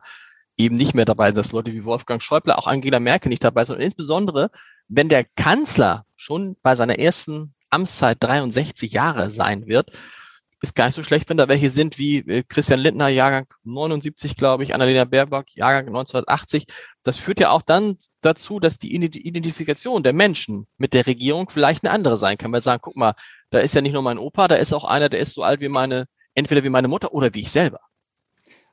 eben 0.57 0.75
nicht 0.75 0.93
mehr 0.93 1.05
dabei 1.05 1.27
sind, 1.27 1.37
dass 1.37 1.51
Leute 1.51 1.71
wie 1.73 1.85
Wolfgang 1.85 2.21
Schäuble, 2.21 2.57
auch 2.57 2.67
Angela 2.67 2.99
Merkel 2.99 3.29
nicht 3.29 3.43
dabei 3.43 3.63
sind. 3.63 3.77
Und 3.77 3.81
insbesondere, 3.81 4.49
wenn 4.87 5.09
der 5.09 5.23
Kanzler 5.23 6.05
schon 6.15 6.57
bei 6.61 6.75
seiner 6.75 6.97
ersten 6.99 7.53
Amtszeit 7.69 8.17
63 8.19 8.91
Jahre 8.91 9.29
sein 9.31 9.67
wird, 9.67 9.91
ist 10.61 10.75
gar 10.75 10.87
nicht 10.87 10.95
so 10.95 11.03
schlecht, 11.03 11.29
wenn 11.29 11.37
da 11.37 11.47
welche 11.47 11.69
sind 11.69 11.99
wie 11.99 12.17
äh, 12.19 12.43
Christian 12.47 12.79
Lindner, 12.79 13.09
Jahrgang 13.09 13.45
79, 13.63 14.35
glaube 14.35 14.63
ich, 14.63 14.73
Annalena 14.73 15.05
Baerbock, 15.05 15.55
Jahrgang 15.55 15.87
1980. 15.87 16.65
Das 17.03 17.17
führt 17.17 17.39
ja 17.39 17.51
auch 17.51 17.61
dann 17.61 17.97
dazu, 18.21 18.59
dass 18.59 18.77
die 18.77 18.95
Identifikation 18.95 20.01
der 20.01 20.13
Menschen 20.13 20.67
mit 20.77 20.93
der 20.93 21.05
Regierung 21.05 21.49
vielleicht 21.49 21.83
eine 21.83 21.93
andere 21.93 22.17
sein 22.17 22.37
kann. 22.37 22.51
Weil 22.51 22.63
sagen, 22.63 22.81
guck 22.81 22.95
mal, 22.95 23.13
da 23.51 23.59
ist 23.59 23.75
ja 23.75 23.81
nicht 23.81 23.93
nur 23.93 24.01
mein 24.01 24.17
Opa, 24.17 24.47
da 24.47 24.55
ist 24.55 24.73
auch 24.73 24.85
einer, 24.85 25.09
der 25.09 25.19
ist 25.19 25.33
so 25.33 25.43
alt 25.43 25.61
wie 25.61 25.69
meine, 25.69 26.07
entweder 26.33 26.63
wie 26.63 26.69
meine 26.69 26.87
Mutter 26.87 27.13
oder 27.13 27.33
wie 27.33 27.41
ich 27.41 27.51
selber. 27.51 27.79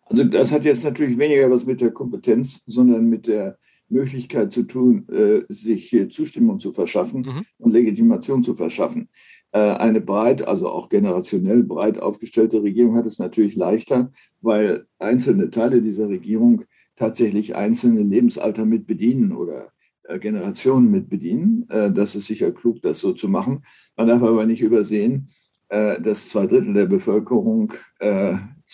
Also 0.06 0.25
das 0.25 0.52
hat 0.52 0.64
jetzt 0.64 0.84
natürlich 0.84 1.18
weniger 1.18 1.50
was 1.50 1.64
mit 1.64 1.80
der 1.80 1.90
Kompetenz, 1.90 2.62
sondern 2.66 3.08
mit 3.08 3.26
der 3.26 3.58
Möglichkeit 3.88 4.52
zu 4.52 4.64
tun, 4.64 5.06
äh, 5.08 5.42
sich 5.49 5.96
Zustimmung 6.11 6.58
zu 6.58 6.73
verschaffen 6.73 7.23
mhm. 7.23 7.44
und 7.58 7.73
Legitimation 7.73 8.42
zu 8.42 8.54
verschaffen. 8.54 9.08
Äh, 9.52 9.58
eine 9.58 10.00
breit, 10.00 10.46
also 10.46 10.68
auch 10.68 10.88
generationell 10.88 11.62
breit 11.62 11.99
aufgestellte 11.99 12.62
Regierung 12.62 12.96
hat 12.96 13.06
es 13.06 13.18
natürlich 13.18 13.56
leichter, 13.56 14.12
weil 14.40 14.87
einzelne 14.99 15.50
Teile 15.50 15.82
dieser 15.82 16.08
Regierung 16.08 16.64
tatsächlich 16.96 17.56
einzelne 17.56 18.02
Lebensalter 18.02 18.64
mit 18.64 18.87
bedienen 18.87 19.32
oder 19.32 19.73
äh, 20.04 20.18
Generationen 20.18 20.90
mit 20.90 21.08
bedienen. 21.08 21.66
Das 21.68 22.14
ist 22.14 22.26
sicher 22.26 22.52
klug, 22.52 22.82
das 22.82 23.00
so 23.00 23.12
zu 23.12 23.28
machen. 23.28 23.64
Man 23.96 24.06
darf 24.06 24.23
aber 24.23 24.46
nicht 24.46 24.61
übersehen, 24.61 25.30
dass 25.68 26.28
zwei 26.28 26.46
Drittel 26.46 26.75
der 26.75 26.87
Bevölkerung 26.87 27.73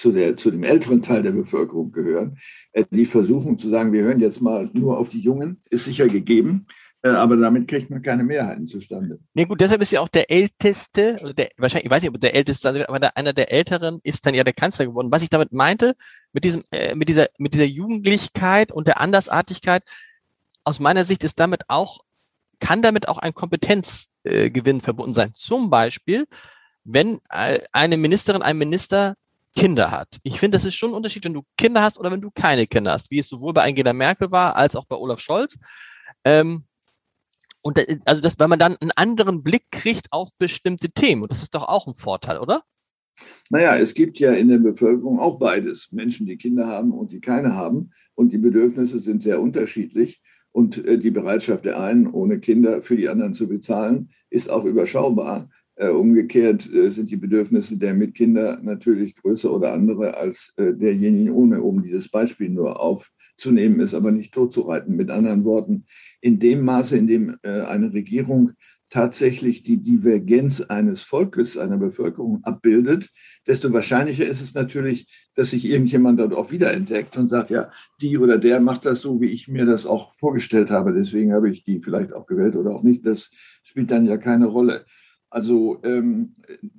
zu, 0.01 0.13
der, 0.13 0.37
zu 0.37 0.51
dem 0.51 0.63
älteren 0.63 1.03
Teil 1.03 1.23
der 1.23 1.33
Bevölkerung 1.33 1.93
gehören. 1.93 2.39
Äh, 2.73 2.85
die 2.91 3.07
Versuchung 3.07 3.59
zu 3.59 3.69
sagen, 3.69 3.93
wir 3.93 4.03
hören 4.03 4.21
jetzt 4.21 4.41
mal 4.41 4.71
nur 4.73 4.99
auf 4.99 5.11
die 5.11 5.21
Jungen, 5.21 5.63
ist 5.69 5.85
sicher 5.85 6.09
gegeben. 6.09 6.67
Äh, 7.03 7.11
aber 7.11 7.37
damit 7.37 7.69
kriegt 7.69 7.91
man 7.91 8.03
keine 8.03 8.25
Mehrheiten 8.25 8.67
zustande. 8.67 9.21
Nee, 9.35 9.45
gut, 9.45 9.61
deshalb 9.61 9.81
ist 9.81 9.93
ja 9.93 10.01
auch 10.01 10.09
der 10.09 10.31
Älteste, 10.31 11.35
der, 11.37 11.49
wahrscheinlich, 11.57 11.87
ich 11.87 11.91
weiß 11.91 12.03
nicht, 12.03 12.15
ob 12.15 12.21
der 12.21 12.35
Älteste, 12.35 12.89
aber 12.89 12.99
der, 12.99 13.17
einer 13.17 13.33
der 13.33 13.53
Älteren 13.53 14.01
ist 14.03 14.27
dann 14.27 14.35
ja 14.35 14.45
der 14.45 14.53
Kanzler 14.53 14.87
geworden. 14.87 15.11
Was 15.11 15.23
ich 15.23 15.31
damit 15.31 15.53
meinte, 15.53 15.95
mit 16.33 16.45
diesem, 16.45 16.65
äh, 16.71 16.95
mit 16.95 17.09
dieser, 17.09 17.29
mit 17.39 17.55
dieser 17.55 17.65
Jugendlichkeit 17.65 18.73
und 18.73 18.87
der 18.87 19.01
Andersartigkeit, 19.01 19.83
aus 20.65 20.79
meiner 20.79 21.05
Sicht 21.05 21.25
ist 21.25 21.41
damit 21.41 21.63
auch, 21.69 22.01
kann 22.59 22.83
damit 22.83 23.09
auch 23.09 23.17
ein 23.17 23.33
Kompetenzgewinn 23.33 24.77
äh, 24.77 24.81
verbunden 24.81 25.15
sein. 25.15 25.33
Zum 25.35 25.71
Beispiel, 25.71 26.27
wenn 26.85 27.21
äh, 27.31 27.61
eine 27.73 27.97
Ministerin, 27.97 28.43
ein 28.43 28.59
Minister 28.59 29.17
Kinder 29.55 29.91
hat. 29.91 30.19
Ich 30.23 30.39
finde, 30.39 30.57
das 30.57 30.65
ist 30.65 30.75
schon 30.75 30.91
ein 30.91 30.97
Unterschied, 30.97 31.25
wenn 31.25 31.35
du 31.35 31.43
Kinder 31.57 31.83
hast 31.83 31.99
oder 31.99 32.11
wenn 32.11 32.21
du 32.21 32.31
keine 32.31 32.67
Kinder 32.67 32.93
hast, 32.93 33.11
wie 33.11 33.19
es 33.19 33.29
sowohl 33.29 33.53
bei 33.53 33.65
Angela 33.65 33.93
Merkel 33.93 34.31
war 34.31 34.57
als 34.57 34.77
auch 34.77 34.85
bei 34.85 34.97
Olaf 34.97 35.21
Scholz. 35.21 35.59
Ähm, 36.25 36.65
und 37.63 37.77
da, 37.77 37.83
also 38.05 38.23
das, 38.23 38.39
weil 38.39 38.49
man 38.49 38.59
dann 38.59 38.77
einen 38.77 38.93
anderen 38.93 39.43
Blick 39.43 39.65
kriegt 39.71 40.13
auf 40.13 40.31
bestimmte 40.39 40.91
Themen. 40.91 41.23
Und 41.23 41.31
das 41.31 41.43
ist 41.43 41.55
doch 41.55 41.69
auch 41.69 41.87
ein 41.87 41.95
Vorteil, 41.95 42.39
oder? 42.39 42.63
Naja, 43.51 43.77
es 43.77 43.93
gibt 43.95 44.19
ja 44.19 44.33
in 44.33 44.49
der 44.49 44.59
Bevölkerung 44.59 45.21
auch 45.21 45.39
beides. 45.39 45.93
Menschen, 45.93 46.27
die 46.27 46.39
Kinder 46.39 46.67
haben 46.67 46.93
und 46.93 47.13
die 47.13 47.21
keine 47.21 47.55
haben. 47.55 47.91
Und 48.15 48.33
die 48.33 48.39
Bedürfnisse 48.39 48.99
sind 48.99 49.23
sehr 49.23 49.41
unterschiedlich. 49.41 50.23
Und 50.53 50.85
äh, 50.85 50.99
die 50.99 51.11
Bereitschaft 51.11 51.65
der 51.65 51.81
einen, 51.81 52.07
ohne 52.07 52.41
Kinder 52.41 52.83
für 52.83 52.97
die 52.97 53.09
anderen 53.09 53.35
zu 53.35 53.47
bezahlen, 53.47 54.11
ist 54.31 54.51
auch 54.51 54.65
überschaubar. 54.65 55.51
Äh, 55.81 55.89
umgekehrt 55.89 56.71
äh, 56.75 56.91
sind 56.91 57.11
die 57.11 57.17
Bedürfnisse 57.17 57.79
der 57.79 57.95
Mitkinder 57.95 58.61
natürlich 58.63 59.17
größer 59.17 59.51
oder 59.51 59.73
andere 59.73 60.15
als 60.15 60.53
äh, 60.59 60.75
derjenigen 60.75 61.31
ohne, 61.31 61.63
um 61.63 61.83
dieses 61.83 62.11
Beispiel 62.11 62.51
nur 62.51 62.79
aufzunehmen, 62.79 63.81
ist 63.81 63.95
aber 63.95 64.13
nicht 64.13 64.35
totzureiten. 64.35 64.95
Mit 64.95 65.09
anderen 65.09 65.47
Worten, 65.47 65.87
in 66.21 66.39
dem 66.39 66.67
Maße, 66.67 66.99
in 66.99 67.07
dem 67.07 67.37
eine 67.43 67.95
Regierung 67.95 68.53
tatsächlich 68.91 69.63
die 69.63 69.79
Divergenz 69.79 70.61
eines 70.61 71.01
Volkes, 71.01 71.57
einer 71.57 71.79
Bevölkerung 71.79 72.45
abbildet, 72.45 73.09
desto 73.47 73.73
wahrscheinlicher 73.73 74.27
ist 74.27 74.43
es 74.43 74.53
natürlich, 74.53 75.31
dass 75.35 75.51
sich 75.51 75.65
irgendjemand 75.65 76.21
dort 76.21 76.35
auch 76.35 76.51
wiederentdeckt 76.51 77.17
und 77.17 77.29
sagt, 77.29 77.49
ja, 77.49 77.71
die 78.03 78.19
oder 78.19 78.37
der 78.37 78.61
macht 78.61 78.85
das 78.85 79.01
so, 79.01 79.21
wie 79.23 79.31
ich 79.31 79.49
mir 79.49 79.65
das 79.65 79.87
auch 79.87 80.13
vorgestellt 80.13 80.71
habe. 80.71 80.93
Deswegen 80.93 81.33
habe 81.33 81.49
ich 81.49 81.63
die 81.63 81.81
vielleicht 81.81 82.13
auch 82.13 82.27
gewählt 82.27 82.57
oder 82.57 82.73
auch 82.75 82.83
nicht. 82.83 83.07
Das 83.07 83.31
spielt 83.63 83.91
dann 83.91 84.05
ja 84.05 84.19
keine 84.19 84.47
Rolle. 84.47 84.85
Also 85.31 85.79
ähm, 85.85 86.35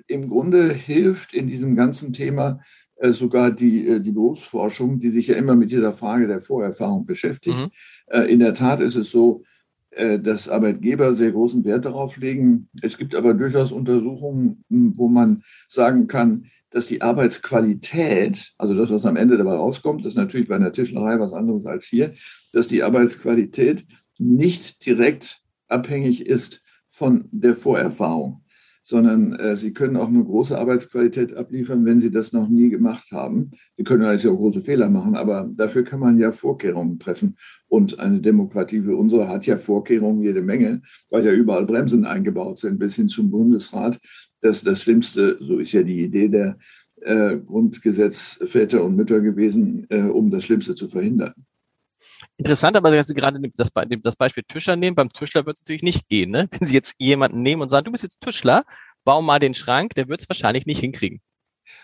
im 0.07 0.29
Grunde 0.29 0.73
hilft 0.73 1.33
in 1.33 1.47
diesem 1.47 1.75
ganzen 1.75 2.13
Thema 2.13 2.59
äh, 2.97 3.11
sogar 3.13 3.51
die, 3.51 3.87
äh, 3.87 3.99
die 3.99 4.11
Berufsforschung, 4.11 4.99
die 4.99 5.09
sich 5.09 5.27
ja 5.27 5.35
immer 5.35 5.55
mit 5.55 5.71
dieser 5.71 5.93
Frage 5.93 6.27
der 6.27 6.41
Vorerfahrung 6.41 7.05
beschäftigt. 7.05 7.57
Mhm. 7.57 7.71
Äh, 8.07 8.31
in 8.31 8.39
der 8.39 8.53
Tat 8.53 8.81
ist 8.81 8.95
es 8.95 9.09
so, 9.09 9.43
äh, 9.91 10.19
dass 10.19 10.49
Arbeitgeber 10.49 11.13
sehr 11.13 11.31
großen 11.31 11.65
Wert 11.65 11.85
darauf 11.85 12.17
legen. 12.17 12.69
Es 12.81 12.97
gibt 12.97 13.15
aber 13.15 13.33
durchaus 13.33 13.71
Untersuchungen, 13.71 14.63
hm, 14.69 14.93
wo 14.97 15.07
man 15.07 15.43
sagen 15.67 16.07
kann, 16.07 16.45
dass 16.69 16.87
die 16.87 17.01
Arbeitsqualität, 17.01 18.53
also 18.57 18.73
das, 18.73 18.91
was 18.91 19.05
am 19.05 19.17
Ende 19.17 19.37
dabei 19.37 19.55
rauskommt, 19.55 20.05
ist 20.05 20.15
natürlich 20.15 20.47
bei 20.47 20.55
einer 20.55 20.71
Tischlerei 20.71 21.19
was 21.19 21.33
anderes 21.33 21.65
als 21.65 21.85
hier, 21.85 22.13
dass 22.53 22.67
die 22.67 22.83
Arbeitsqualität 22.83 23.85
nicht 24.17 24.85
direkt 24.85 25.41
abhängig 25.67 26.25
ist 26.25 26.61
von 26.91 27.27
der 27.31 27.55
Vorerfahrung, 27.55 28.43
sondern 28.83 29.33
äh, 29.33 29.55
sie 29.55 29.73
können 29.73 29.95
auch 29.95 30.09
eine 30.09 30.23
große 30.23 30.57
Arbeitsqualität 30.57 31.35
abliefern, 31.35 31.85
wenn 31.85 32.01
sie 32.01 32.11
das 32.11 32.33
noch 32.33 32.49
nie 32.49 32.69
gemacht 32.69 33.11
haben. 33.11 33.51
Sie 33.77 33.83
können 33.83 34.01
natürlich 34.01 34.27
auch 34.27 34.37
große 34.37 34.61
Fehler 34.61 34.89
machen, 34.89 35.15
aber 35.15 35.49
dafür 35.55 35.83
kann 35.83 35.99
man 35.99 36.19
ja 36.19 36.31
Vorkehrungen 36.31 36.99
treffen. 36.99 37.37
Und 37.67 37.99
eine 37.99 38.19
Demokratie 38.19 38.85
wie 38.85 38.91
unsere 38.91 39.29
hat 39.29 39.45
ja 39.45 39.57
Vorkehrungen 39.57 40.21
jede 40.21 40.41
Menge, 40.41 40.81
weil 41.09 41.25
ja 41.25 41.31
überall 41.31 41.65
Bremsen 41.65 42.05
eingebaut 42.05 42.59
sind, 42.59 42.77
bis 42.77 42.95
hin 42.95 43.07
zum 43.07 43.31
Bundesrat. 43.31 43.99
Das 44.41 44.57
ist 44.57 44.67
das 44.67 44.81
Schlimmste, 44.81 45.37
so 45.39 45.59
ist 45.59 45.71
ja 45.71 45.83
die 45.83 46.03
Idee 46.03 46.27
der 46.27 46.57
äh, 47.01 47.37
Grundgesetzväter 47.37 48.83
und 48.83 48.95
Mütter 48.95 49.21
gewesen, 49.21 49.85
äh, 49.89 50.01
um 50.01 50.29
das 50.29 50.43
Schlimmste 50.43 50.75
zu 50.75 50.87
verhindern. 50.87 51.33
Interessant, 52.41 52.75
aber 52.75 52.91
wenn 52.91 53.03
Sie 53.03 53.13
gerade 53.13 53.39
das, 53.55 53.71
das 54.01 54.15
Beispiel 54.15 54.43
Tischler 54.47 54.75
nehmen, 54.75 54.95
beim 54.95 55.09
Tischler 55.09 55.45
wird 55.45 55.57
es 55.57 55.61
natürlich 55.61 55.83
nicht 55.83 56.09
gehen. 56.09 56.31
Ne? 56.31 56.47
Wenn 56.51 56.67
Sie 56.67 56.73
jetzt 56.73 56.95
jemanden 56.97 57.43
nehmen 57.43 57.61
und 57.61 57.69
sagen, 57.69 57.85
du 57.85 57.91
bist 57.91 58.01
jetzt 58.01 58.19
Tischler, 58.19 58.65
bau 59.03 59.21
mal 59.21 59.37
den 59.37 59.53
Schrank, 59.53 59.93
der 59.93 60.09
wird 60.09 60.21
es 60.21 60.29
wahrscheinlich 60.29 60.65
nicht 60.65 60.79
hinkriegen. 60.79 61.21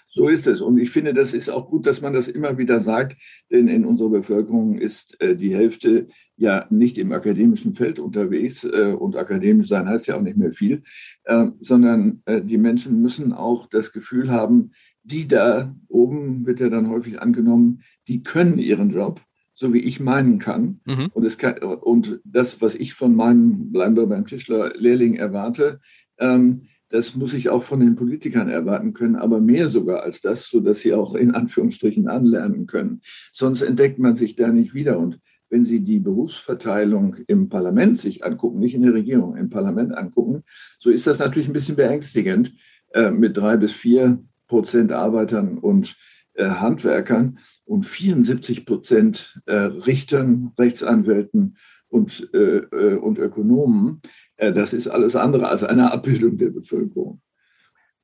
So 0.10 0.28
ist 0.28 0.48
es. 0.48 0.62
Und 0.62 0.80
ich 0.80 0.90
finde, 0.90 1.14
das 1.14 1.36
ist 1.36 1.50
auch 1.50 1.70
gut, 1.70 1.86
dass 1.86 2.02
man 2.02 2.12
das 2.12 2.28
immer 2.28 2.58
wieder 2.58 2.80
sagt, 2.80 3.18
denn 3.52 3.68
in 3.68 3.86
unserer 3.86 4.10
Bevölkerung 4.10 4.80
ist 4.80 5.22
äh, 5.22 5.36
die 5.36 5.54
Hälfte 5.54 6.08
ja 6.38 6.66
nicht 6.72 6.98
im 6.98 7.12
akademischen 7.12 7.74
Feld 7.74 8.00
unterwegs 8.00 8.64
äh, 8.64 8.96
und 8.98 9.16
akademisch 9.16 9.68
sein 9.68 9.88
heißt 9.88 10.08
ja 10.08 10.16
auch 10.16 10.22
nicht 10.22 10.38
mehr 10.38 10.54
viel, 10.54 10.82
äh, 11.26 11.50
sondern 11.60 12.24
die 12.28 12.58
Menschen 12.58 13.00
müssen 13.00 13.32
auch 13.32 13.68
das 13.68 13.92
Gefühl 13.92 14.32
haben, 14.32 14.72
die 15.04 15.28
da 15.28 15.76
oben 15.88 16.48
wird 16.48 16.62
ja 16.62 16.70
dann 16.70 16.90
häufig 16.90 17.22
angenommen, 17.22 17.84
die 18.08 18.24
können 18.24 18.58
ihren 18.58 18.90
Job 18.90 19.22
so 19.58 19.74
wie 19.74 19.80
ich 19.80 20.00
meinen 20.00 20.38
kann. 20.38 20.80
Mhm. 20.86 21.08
Und, 21.14 21.40
kann, 21.40 21.58
und 21.58 22.22
das, 22.24 22.62
was 22.62 22.76
ich 22.76 22.94
von 22.94 23.16
meinem, 23.16 23.72
bleiben 23.72 23.96
beim 24.08 24.28
Tischler, 24.28 24.74
Lehrling 24.76 25.16
erwarte, 25.16 25.80
ähm, 26.20 26.68
das 26.90 27.16
muss 27.16 27.34
ich 27.34 27.50
auch 27.50 27.64
von 27.64 27.80
den 27.82 27.96
Politikern 27.96 28.50
erwarten 28.50 28.94
können, 28.94 29.16
aber 29.16 29.42
mehr 29.42 29.68
sogar 29.68 30.04
als 30.04 30.22
das, 30.22 30.48
sodass 30.48 30.82
sie 30.82 30.94
auch 30.94 31.16
in 31.16 31.32
Anführungsstrichen 31.32 32.08
anlernen 32.08 32.68
können. 32.68 33.02
Sonst 33.34 33.64
entdeckt 33.64 34.00
man 34.00 34.16
sich 34.16 34.36
da 34.36 34.50
nicht 34.50 34.74
wieder. 34.74 35.00
Und 35.00 35.20
wenn 35.50 35.66
Sie 35.66 35.82
die 35.82 36.00
Berufsverteilung 36.00 37.16
im 37.28 37.50
Parlament 37.50 37.98
sich 37.98 38.24
angucken, 38.24 38.60
nicht 38.60 38.76
in 38.76 38.84
der 38.84 38.94
Regierung, 38.94 39.36
im 39.36 39.50
Parlament 39.50 39.94
angucken, 39.94 40.44
so 40.80 40.90
ist 40.90 41.08
das 41.08 41.20
natürlich 41.20 41.50
ein 41.50 41.54
bisschen 41.54 41.76
beängstigend 41.76 42.54
äh, 42.94 43.12
mit 43.12 43.36
drei 43.36 43.58
bis 43.58 43.74
vier 43.74 44.24
Prozent 44.48 44.94
Arbeitern 44.94 45.58
und 45.58 45.98
Handwerkern 46.46 47.40
und 47.66 47.86
74 47.86 48.66
Prozent 48.66 49.42
äh, 49.46 49.56
Richtern, 49.56 50.54
Rechtsanwälten 50.58 51.58
und, 51.90 52.30
äh, 52.34 52.58
äh, 52.58 52.96
und 52.96 53.18
Ökonomen. 53.18 54.02
Äh, 54.36 54.54
das 54.54 54.74
ist 54.74 54.88
alles 54.88 55.16
andere 55.16 55.48
als 55.48 55.64
eine 55.64 55.92
Abbildung 55.92 56.38
der 56.38 56.50
Bevölkerung. 56.50 57.22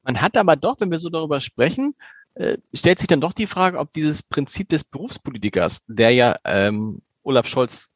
Man 0.03 0.21
hat 0.21 0.35
aber 0.35 0.55
doch, 0.55 0.79
wenn 0.79 0.91
wir 0.91 0.99
so 0.99 1.09
darüber 1.09 1.39
sprechen, 1.39 1.95
äh, 2.35 2.57
stellt 2.73 2.99
sich 2.99 3.07
dann 3.07 3.21
doch 3.21 3.33
die 3.33 3.47
Frage, 3.47 3.79
ob 3.79 3.93
dieses 3.93 4.23
Prinzip 4.23 4.69
des 4.69 4.83
Berufspolitikers, 4.83 5.83
der 5.87 6.11
ja 6.11 6.35
ähm, 6.43 7.01
Olaf 7.21 7.47
Scholz 7.47 7.89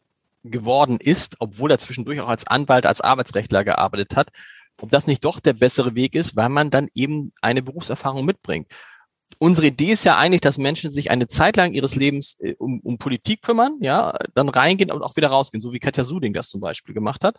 geworden 0.43 0.99
ist, 1.01 1.35
obwohl 1.39 1.71
er 1.71 1.79
zwischendurch 1.79 2.21
auch 2.21 2.29
als 2.29 2.47
Anwalt, 2.47 2.85
als 2.85 3.01
Arbeitsrechtler 3.01 3.63
gearbeitet 3.63 4.15
hat, 4.15 4.29
ob 4.79 4.89
das 4.89 5.07
nicht 5.07 5.25
doch 5.25 5.39
der 5.39 5.53
bessere 5.53 5.95
Weg 5.95 6.15
ist, 6.15 6.35
weil 6.35 6.49
man 6.49 6.69
dann 6.69 6.87
eben 6.93 7.33
eine 7.41 7.63
Berufserfahrung 7.63 8.25
mitbringt 8.25 8.67
unsere 9.39 9.67
Idee 9.67 9.91
ist 9.91 10.03
ja 10.03 10.17
eigentlich, 10.17 10.41
dass 10.41 10.57
Menschen 10.57 10.91
sich 10.91 11.11
eine 11.11 11.27
Zeit 11.27 11.57
lang 11.57 11.73
ihres 11.73 11.95
Lebens 11.95 12.37
äh, 12.39 12.55
um, 12.57 12.79
um 12.81 12.97
Politik 12.97 13.41
kümmern, 13.41 13.77
ja, 13.81 14.17
dann 14.33 14.49
reingehen 14.49 14.91
und 14.91 15.01
auch 15.01 15.15
wieder 15.15 15.29
rausgehen, 15.29 15.61
so 15.61 15.73
wie 15.73 15.79
Katja 15.79 16.03
Suding 16.03 16.33
das 16.33 16.49
zum 16.49 16.61
Beispiel 16.61 16.93
gemacht 16.93 17.23
hat. 17.23 17.37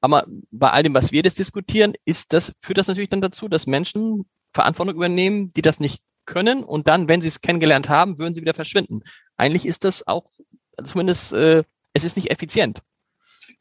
Aber 0.00 0.26
bei 0.50 0.70
all 0.70 0.82
dem, 0.82 0.94
was 0.94 1.12
wir 1.12 1.22
jetzt 1.22 1.38
diskutieren, 1.38 1.94
ist 2.04 2.32
das, 2.32 2.52
führt 2.58 2.78
das 2.78 2.88
natürlich 2.88 3.10
dann 3.10 3.20
dazu, 3.20 3.48
dass 3.48 3.66
Menschen 3.66 4.26
Verantwortung 4.52 4.96
übernehmen, 4.96 5.52
die 5.52 5.62
das 5.62 5.80
nicht 5.80 6.02
können 6.26 6.64
und 6.64 6.88
dann, 6.88 7.08
wenn 7.08 7.22
sie 7.22 7.28
es 7.28 7.40
kennengelernt 7.40 7.88
haben, 7.88 8.18
würden 8.18 8.34
sie 8.34 8.40
wieder 8.40 8.54
verschwinden. 8.54 9.02
eigentlich 9.36 9.66
ist 9.66 9.84
das 9.84 10.06
auch 10.06 10.30
zumindest, 10.84 11.32
äh, 11.32 11.64
es 11.94 12.04
ist 12.04 12.16
nicht 12.16 12.30
effizient. 12.30 12.80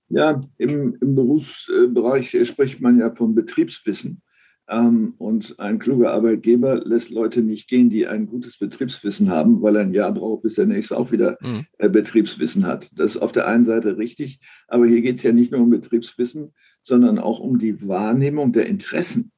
Ja, 0.10 0.42
im, 0.58 0.96
im 1.00 1.16
Berufsbereich 1.16 2.38
spricht 2.44 2.82
man 2.82 3.00
ja 3.00 3.12
von 3.12 3.34
Betriebswissen. 3.34 4.22
Ähm, 4.72 5.16
und 5.18 5.60
ein 5.60 5.80
kluger 5.80 6.14
Arbeitgeber 6.14 6.78
lässt 6.86 7.10
Leute 7.10 7.42
nicht 7.42 7.68
gehen, 7.70 7.90
die 7.90 8.08
ein 8.08 8.26
gutes 8.26 8.58
Betriebswissen 8.58 9.30
haben, 9.30 9.62
weil 9.62 9.76
er 9.76 9.82
ein 9.82 9.94
Jahr 9.94 10.14
braucht, 10.14 10.44
bis 10.44 10.56
der 10.56 10.66
nächste 10.66 10.98
auch 10.98 11.12
wieder 11.12 11.38
mhm. 11.42 11.66
Äh, 11.78 11.90
Betriebswissen 11.90 12.66
hat. 12.66 12.90
Das 12.96 13.16
ist 13.16 13.22
auf 13.22 13.34
der 13.34 13.48
einen 13.48 13.66
Seite 13.66 13.98
richtig, 13.98 14.40
aber 14.70 14.88
hier 14.88 15.02
geht 15.02 15.18
es 15.18 15.24
ja 15.24 15.34
nicht 15.34 15.52
nur 15.52 15.60
um 15.60 15.70
Betriebswissen, 15.70 16.54
sondern 16.82 17.20
auch 17.20 17.40
um 17.40 17.60
die 17.60 17.86
Wahrnehmung 17.86 18.54
der 18.54 18.68
Interessen. 18.68 19.34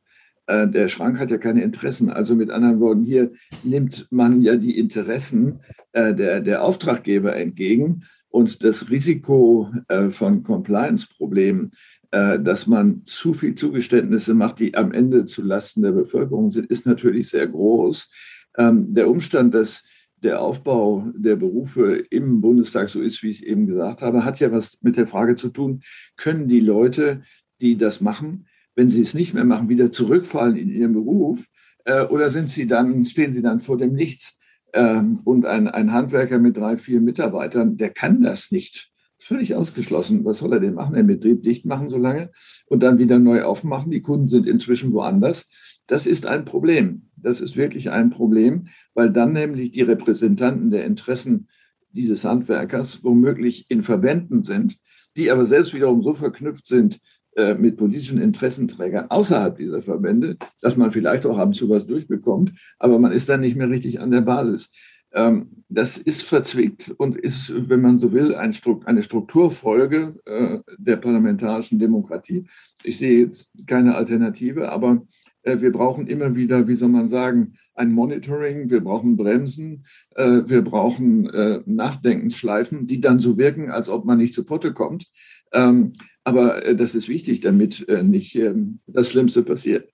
Äh, 0.46 0.68
der 0.68 0.88
Schrank 0.88 1.18
hat 1.18 1.32
ja 1.32 1.40
keine 1.40 1.64
Interessen. 1.64 2.12
Also 2.12 2.36
mit 2.36 2.52
anderen 2.52 2.80
Worten, 2.80 3.02
hier 3.02 3.32
nimmt 3.64 4.06
man 4.12 4.40
ja 4.40 4.56
die 4.56 4.78
Interessen 4.78 5.62
äh, 5.94 6.14
der, 6.14 6.42
der 6.42 6.64
Auftraggeber 6.64 7.36
entgegen 7.36 8.04
und 8.30 8.64
das 8.64 8.90
Risiko 8.90 9.72
von 10.10 10.42
Compliance-Problemen 10.42 11.72
dass 12.14 12.68
man 12.68 13.02
zu 13.06 13.34
viel 13.34 13.56
Zugeständnisse 13.56 14.36
macht, 14.36 14.60
die 14.60 14.76
am 14.76 14.92
Ende 14.92 15.26
zu 15.26 15.42
Lasten 15.42 15.82
der 15.82 15.94
Bevölkerung 15.94 16.52
sind, 16.52 16.68
ist 16.68 16.86
natürlich 16.86 17.30
sehr 17.30 17.48
groß. 17.48 18.08
Ähm, 18.56 18.94
der 18.94 19.10
Umstand, 19.10 19.56
dass 19.56 19.84
der 20.24 20.42
Aufbau 20.42 21.12
der 21.16 21.36
Berufe 21.36 21.96
im 22.10 22.40
Bundestag 22.40 22.90
so 22.90 23.02
ist, 23.02 23.24
wie 23.24 23.30
ich 23.30 23.42
es 23.42 23.48
eben 23.48 23.68
gesagt 23.68 24.02
habe, 24.02 24.24
hat 24.24 24.40
ja 24.40 24.52
was 24.52 24.78
mit 24.82 24.96
der 24.96 25.08
Frage 25.08 25.36
zu 25.36 25.50
tun, 25.50 25.82
können 26.16 26.48
die 26.48 26.62
Leute, 26.62 27.24
die 27.62 27.78
das 27.78 28.00
machen, 28.00 28.48
wenn 28.76 28.90
sie 28.90 29.02
es 29.02 29.14
nicht 29.14 29.34
mehr 29.34 29.46
machen, 29.46 29.70
wieder 29.70 29.92
zurückfallen 29.92 30.56
in 30.56 30.70
ihren 30.70 30.94
Beruf 30.94 31.48
äh, 31.86 32.04
oder 32.04 32.30
sind 32.30 32.50
sie 32.50 32.68
dann, 32.68 33.04
stehen 33.06 33.34
sie 33.34 33.42
dann 33.42 33.60
vor 33.60 33.78
dem 33.78 33.94
Nichts? 33.94 34.40
Ähm, 34.74 35.20
und 35.24 35.46
ein, 35.46 35.68
ein 35.68 35.92
Handwerker 35.92 36.40
mit 36.40 36.58
drei, 36.58 36.78
vier 36.78 37.02
Mitarbeitern, 37.02 37.78
der 37.78 37.90
kann 37.92 38.22
das 38.22 38.52
nicht 38.52 38.93
völlig 39.24 39.56
ausgeschlossen. 39.56 40.26
Was 40.26 40.40
soll 40.40 40.54
er 40.54 40.60
denn 40.60 40.74
machen? 40.74 40.96
Den 40.96 41.08
Betrieb 41.08 41.44
dicht 41.44 41.66
machen 41.66 41.90
so 41.90 41.98
lange 41.98 42.32
und 42.68 42.84
dann 42.84 42.98
wieder 42.98 43.20
neu 43.20 43.44
aufmachen. 43.44 43.92
Die 43.92 44.02
Kunden 44.02 44.28
sind 44.28 44.48
inzwischen 44.48 44.92
woanders. 44.92 45.50
Das 45.88 46.06
ist 46.06 46.26
ein 46.26 46.46
Problem. 46.46 47.10
Das 47.16 47.42
ist 47.42 47.56
wirklich 47.56 47.90
ein 47.90 48.10
Problem, 48.10 48.68
weil 48.94 49.12
dann 49.12 49.34
nämlich 49.34 49.72
die 49.72 49.82
Repräsentanten 49.82 50.72
der 50.72 50.86
Interessen 50.86 51.48
dieses 51.92 52.26
Handwerkers 52.26 53.04
womöglich 53.04 53.70
in 53.70 53.82
Verbänden 53.82 54.44
sind, 54.44 54.78
die 55.16 55.32
aber 55.32 55.46
selbst 55.46 55.74
wiederum 55.74 56.02
so 56.02 56.14
verknüpft 56.14 56.66
sind 56.66 57.00
äh, 57.36 57.56
mit 57.56 57.78
politischen 57.78 58.20
Interessenträgern 58.20 59.10
außerhalb 59.10 59.58
dieser 59.58 59.82
Verbände, 59.82 60.38
dass 60.62 60.76
man 60.76 60.92
vielleicht 60.92 61.26
auch 61.26 61.38
ab 61.38 61.48
und 61.48 61.54
zu 61.54 61.70
was 61.70 61.88
durchbekommt, 61.88 62.52
aber 62.78 63.00
man 63.00 63.12
ist 63.12 63.30
dann 63.30 63.42
nicht 63.42 63.56
mehr 63.56 63.70
richtig 63.70 64.00
an 64.00 64.12
der 64.12 64.22
Basis. 64.22 64.72
Ähm, 65.14 65.64
das 65.70 65.98
ist 65.98 66.24
verzwickt 66.24 66.94
und 66.98 67.16
ist, 67.16 67.52
wenn 67.70 67.82
man 67.82 68.00
so 68.00 68.12
will, 68.12 68.36
eine 68.36 69.04
Strukturfolge 69.04 70.16
äh, 70.26 70.60
der 70.78 70.98
parlamentarischen 70.98 71.80
Demokratie. 71.80 72.46
Ich 72.84 72.98
sehe 72.98 73.20
jetzt 73.20 73.52
keine 73.66 73.96
Alternative, 73.96 74.72
aber 74.72 75.02
äh, 75.44 75.62
wir 75.62 75.72
brauchen 75.72 76.08
immer 76.08 76.36
wieder, 76.36 76.68
wie 76.68 76.76
soll 76.76 76.90
man 76.90 77.10
sagen, 77.10 77.54
ein 77.76 77.92
Monitoring, 77.92 78.70
wir 78.70 78.82
brauchen 78.82 79.16
Bremsen, 79.16 79.86
äh, 80.16 80.42
wir 80.46 80.62
brauchen 80.62 81.24
Nachdenkensschleifen, 81.66 82.86
die 82.86 83.02
dann 83.02 83.20
so 83.20 83.38
wirken, 83.38 83.72
als 83.72 83.90
ob 83.90 84.06
man 84.06 84.20
nicht 84.20 84.34
zu 84.34 84.46
Potte 84.46 84.74
kommt. 84.74 85.08
Ähm, 85.52 85.94
aber 86.24 86.74
das 86.76 86.96
ist 86.96 87.10
wichtig, 87.10 87.42
damit 87.42 87.86
nicht 88.04 88.36
ähm, 88.36 88.80
das 88.88 89.10
Schlimmste 89.10 89.44
passiert. 89.44 89.90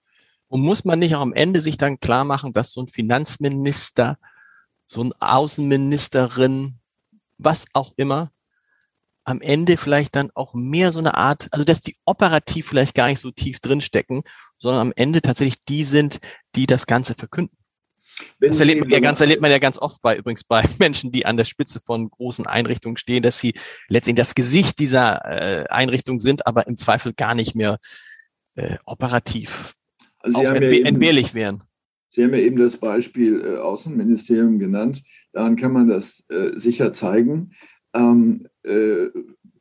Und 0.48 0.62
muss 0.62 0.86
man 0.86 1.00
nicht 1.00 1.16
auch 1.16 1.22
am 1.22 1.34
Ende 1.34 1.60
sich 1.60 1.78
dann 1.78 2.00
klar 2.00 2.24
machen, 2.24 2.54
dass 2.54 2.72
so 2.72 2.82
ein 2.82 2.88
Finanzminister 2.88 4.20
so 4.90 5.02
eine 5.02 5.12
Außenministerin, 5.20 6.80
was 7.38 7.68
auch 7.74 7.94
immer, 7.96 8.32
am 9.24 9.40
Ende 9.40 9.78
vielleicht 9.78 10.16
dann 10.16 10.32
auch 10.34 10.56
mehr 10.56 10.92
so 10.92 10.98
eine 10.98 11.14
Art, 11.14 11.48
also 11.52 11.64
dass 11.64 11.82
die 11.82 11.96
operativ 12.06 12.68
vielleicht 12.68 12.96
gar 12.96 13.08
nicht 13.08 13.20
so 13.20 13.30
tief 13.30 13.60
drinstecken, 13.60 14.24
sondern 14.58 14.82
am 14.82 14.94
Ende 14.96 15.22
tatsächlich 15.22 15.64
die 15.66 15.84
sind, 15.84 16.20
die 16.56 16.66
das 16.66 16.88
Ganze 16.88 17.14
verkünden. 17.14 17.56
Wenn 18.40 18.50
das 18.50 18.60
erlebt 18.60 18.82
man, 18.82 18.90
ja 18.90 19.00
ganz, 19.00 19.22
erlebt 19.22 19.42
man 19.42 19.52
ja 19.52 19.60
ganz 19.60 19.78
oft 19.78 20.02
bei 20.02 20.18
übrigens 20.18 20.44
bei 20.44 20.66
Menschen, 20.80 21.12
die 21.12 21.28
an 21.28 21.38
der 21.38 21.46
Spitze 21.46 21.80
von 21.80 22.10
großen 22.10 22.48
Einrichtungen 22.48 22.98
stehen, 22.98 23.22
dass 23.22 23.40
sie 23.40 23.54
letztendlich 23.90 24.26
das 24.26 24.36
Gesicht 24.36 24.80
dieser 24.80 25.24
äh, 25.26 25.68
Einrichtung 25.70 26.20
sind, 26.20 26.48
aber 26.48 26.66
im 26.66 26.78
Zweifel 26.78 27.14
gar 27.14 27.36
nicht 27.36 27.54
mehr 27.54 27.78
äh, 28.56 28.78
operativ 28.86 29.76
also 30.18 30.40
auch 30.40 30.44
entbe 30.46 30.76
ja 30.76 30.86
entbehrlich 30.88 31.36
wären. 31.36 31.64
Sie 32.10 32.24
haben 32.24 32.34
ja 32.34 32.40
eben 32.40 32.58
das 32.58 32.78
Beispiel 32.78 33.42
äh, 33.42 33.58
Außenministerium 33.58 34.60
genannt. 34.60 35.04
Daran 35.32 35.56
kann 35.56 35.74
man 35.74 35.88
das 35.88 36.24
äh, 36.30 36.58
sicher 36.58 36.92
zeigen. 36.94 37.52
Ähm, 37.94 38.48
äh, 38.64 39.08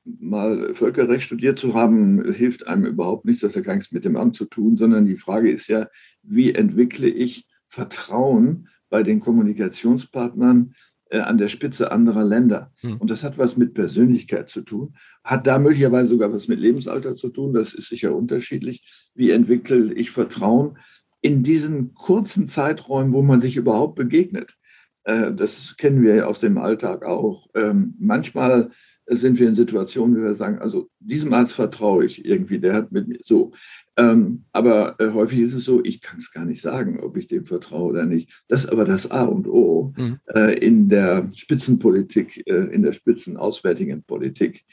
mal 0.05 0.75
Völkerrecht 0.75 1.25
studiert 1.25 1.59
zu 1.59 1.75
haben, 1.75 2.33
hilft 2.33 2.67
einem 2.67 2.87
überhaupt 2.87 3.25
nichts. 3.25 3.43
Das 3.43 3.57
hat 3.57 3.65
gar 3.65 3.75
nichts 3.75 3.93
mit 3.93 4.05
dem 4.05 4.17
Amt 4.17 4.37
zu 4.37 4.47
tun, 4.47 4.77
sondern 4.77 5.05
die 5.05 5.17
Frage 5.17 5.51
ist 5.51 5.69
ja, 5.69 5.89
wie 6.23 6.55
entwickle 6.55 7.09
ich 7.09 7.47
Vertrauen 7.67 8.69
bei 8.89 9.03
den 9.03 9.21
Kommunikationspartnern 9.21 10.75
äh, 11.11 11.21
an 11.21 11.39
der 11.39 11.49
Spitze 11.49 11.93
anderer 11.93 12.25
Länder. 12.25 12.73
Hm. 12.81 12.97
Und 12.99 13.11
das 13.11 13.23
hat 13.23 13.39
was 13.39 13.57
mit 13.57 13.75
Persönlichkeit 13.75 14.49
zu 14.49 14.63
tun, 14.63 14.95
hat 15.25 15.47
da 15.47 15.59
möglicherweise 15.59 16.11
sogar 16.11 16.33
was 16.33 16.49
mit 16.49 16.59
Lebensalter 16.59 17.15
zu 17.15 17.29
tun, 17.29 17.53
das 17.53 17.75
ist 17.75 17.89
sicher 17.89 18.15
unterschiedlich. 18.15 19.11
Wie 19.15 19.31
entwickle 19.31 19.93
ich 19.93 20.11
Vertrauen 20.11 20.79
in 21.21 21.43
diesen 21.43 21.95
kurzen 21.95 22.47
Zeiträumen, 22.47 23.13
wo 23.13 23.23
man 23.23 23.41
sich 23.41 23.57
überhaupt 23.57 23.97
begegnet. 23.97 24.57
Äh, 25.05 25.33
das 25.33 25.77
kennen 25.77 26.03
wir 26.03 26.15
ja 26.15 26.27
aus 26.27 26.41
dem 26.41 26.59
Alltag 26.59 27.05
auch. 27.05 27.49
Ähm, 27.55 27.95
manchmal 27.99 28.71
sind 29.11 29.39
wir 29.39 29.49
in 29.49 29.55
Situationen, 29.55 30.17
wo 30.17 30.23
wir 30.23 30.35
sagen, 30.35 30.59
also 30.59 30.91
diesem 31.01 31.33
Arzt 31.33 31.55
vertraue 31.55 32.05
ich 32.05 32.27
irgendwie, 32.27 32.59
der 32.59 32.75
hat 32.75 32.93
mit 32.93 33.09
mir 33.09 33.19
so. 33.23 33.53
Ähm, 33.97 34.45
aber 34.53 35.01
äh, 35.01 35.13
häufig 35.13 35.41
ist 35.41 35.55
es 35.55 35.65
so, 35.65 35.83
ich 35.83 36.03
kann 36.03 36.19
es 36.19 36.31
gar 36.31 36.45
nicht 36.45 36.61
sagen, 36.61 37.01
ob 37.01 37.17
ich 37.17 37.27
dem 37.27 37.47
vertraue 37.47 37.91
oder 37.91 38.05
nicht. 38.05 38.31
Das 38.49 38.65
ist 38.65 38.71
aber 38.71 38.85
das 38.85 39.11
A 39.11 39.25
und 39.25 39.49
O 39.49 39.95
mhm. 39.97 40.19
Äh, 40.27 40.59
in 40.59 40.91
der 40.91 41.31
Spitzenpolitik, 41.35 42.47
in 42.47 42.83
der 42.83 42.93
spitzenauswärtigen 42.93 44.03
Politik. 44.03 44.67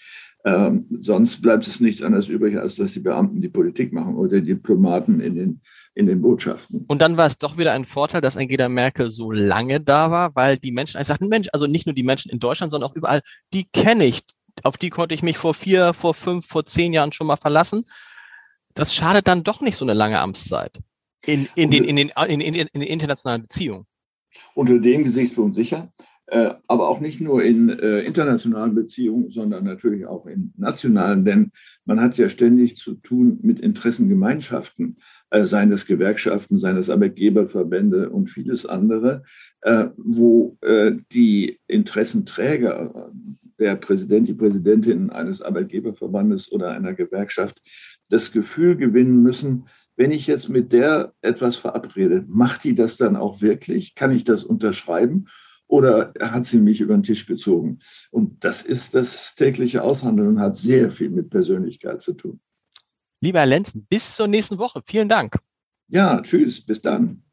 Ähm, 0.47 0.86
sonst 0.99 1.41
bleibt 1.41 1.65
es 1.65 1.79
nichts 1.79 2.03
anderes 2.03 2.29
übrig, 2.29 2.55
als 2.55 2.75
dass 2.75 2.93
die 2.93 2.99
Beamten 2.99 3.41
die 3.41 3.49
Politik 3.49 3.91
machen 3.91 4.15
oder 4.15 4.39
die 4.39 4.53
Diplomaten 4.53 5.19
in 5.19 5.36
den, 5.36 5.62
in 5.95 6.05
den 6.05 6.21
Botschaften. 6.21 6.86
Und 6.88 7.01
dann 7.01 7.17
war 7.17 7.25
es 7.25 7.39
doch 7.39 7.58
wieder 7.58 7.71
ein 7.71 7.86
Vorteil, 7.86 8.21
dass 8.21 8.38
Angela 8.38 8.69
Merkel 8.69 9.10
so 9.10 9.31
lange 9.31 9.81
da 9.81 10.12
war, 10.12 10.36
weil 10.36 10.60
die 10.60 10.71
Menschen, 10.71 11.01
ich 11.01 11.08
sagte, 11.08 11.25
Mensch, 11.25 11.47
also 11.51 11.65
nicht 11.65 11.88
nur 11.88 11.95
die 11.95 12.03
Menschen 12.03 12.29
in 12.29 12.38
Deutschland, 12.38 12.71
sondern 12.71 12.91
auch 12.91 12.95
überall, 12.95 13.21
die 13.53 13.65
kenne 13.65 14.05
ich. 14.05 14.21
Auf 14.62 14.77
die 14.77 14.91
konnte 14.91 15.15
ich 15.15 15.23
mich 15.23 15.39
vor 15.39 15.55
vier, 15.55 15.93
vor 15.93 16.13
fünf, 16.13 16.45
vor 16.45 16.63
zehn 16.63 16.93
Jahren 16.93 17.12
schon 17.12 17.25
mal 17.25 17.38
verlassen. 17.38 17.84
Das 18.75 18.93
schadet 18.93 19.27
dann 19.27 19.43
doch 19.43 19.62
nicht 19.62 19.77
so 19.77 19.84
eine 19.86 19.95
lange 19.95 20.19
Amtszeit 20.19 20.77
in, 21.25 21.47
in, 21.55 21.71
den, 21.71 21.86
in, 21.86 21.95
den, 21.95 22.12
in, 22.27 22.41
in, 22.41 22.53
in 22.53 22.67
den 22.81 22.81
internationalen 22.84 23.41
Beziehungen. 23.41 23.88
Unter 24.53 24.77
dem 24.77 25.03
Gesichtspunkt 25.03 25.55
sicher. 25.55 25.91
Äh, 26.28 26.56
aber 26.68 26.90
auch 26.90 27.02
nicht 27.02 27.22
nur 27.22 27.44
in 27.44 27.70
äh, 27.70 28.00
internationalen 28.00 28.74
Beziehungen, 28.74 29.30
sondern 29.30 29.64
natürlich 29.64 30.08
auch 30.08 30.26
in 30.26 30.54
nationalen, 30.58 31.24
denn 31.24 31.52
man 31.86 32.02
hat 32.02 32.18
ja 32.18 32.30
ständig 32.30 32.78
zu 32.78 32.96
tun 32.96 33.38
mit 33.44 33.60
Interessengemeinschaften, 33.60 34.98
äh, 35.30 35.46
seien 35.46 35.72
es 35.72 35.86
Gewerkschaften, 35.86 36.58
seien 36.58 36.78
es 36.78 36.90
Arbeitgeberverbände 36.90 38.10
und 38.10 38.30
vieles 38.30 38.66
andere, 38.66 39.24
wo 39.98 40.60
die 41.12 41.60
Interessenträger, 41.66 43.12
der 43.58 43.76
Präsident, 43.78 44.28
die 44.28 44.36
Präsidentin 44.36 45.10
eines 45.10 45.42
Arbeitgeberverbandes 45.42 46.52
oder 46.52 46.70
einer 46.70 46.94
Gewerkschaft, 46.94 47.60
das 48.10 48.32
Gefühl 48.32 48.76
gewinnen 48.76 49.24
müssen, 49.24 49.66
wenn 49.96 50.12
ich 50.12 50.28
jetzt 50.28 50.50
mit 50.50 50.72
der 50.72 51.14
etwas 51.22 51.56
verabrede, 51.56 52.26
macht 52.28 52.64
die 52.64 52.76
das 52.76 52.98
dann 52.98 53.16
auch 53.16 53.42
wirklich? 53.42 53.96
Kann 53.96 54.12
ich 54.12 54.24
das 54.24 54.44
unterschreiben? 54.44 55.26
Oder 55.67 56.13
hat 56.19 56.45
sie 56.45 56.60
mich 56.60 56.82
über 56.82 56.93
den 56.93 57.04
Tisch 57.04 57.25
gezogen? 57.25 57.80
Und 58.12 58.43
das 58.43 58.62
ist 58.62 58.95
das 58.95 59.36
tägliche 59.36 59.84
Aushandeln 59.84 60.30
und 60.30 60.39
hat 60.39 60.58
sehr 60.58 60.91
viel 60.91 61.10
mit 61.10 61.30
Persönlichkeit 61.30 62.01
zu 62.01 62.13
tun. 62.13 62.39
Lieber 63.21 63.39
Herr 63.39 63.45
Lenzen, 63.47 63.86
bis 63.89 64.15
zur 64.15 64.28
nächsten 64.28 64.60
Woche. 64.60 64.82
Vielen 64.86 65.10
Dank. 65.10 65.38
Ja, 65.88 66.21
tschüss, 66.21 66.65
bis 66.65 66.82
dann. 66.82 67.23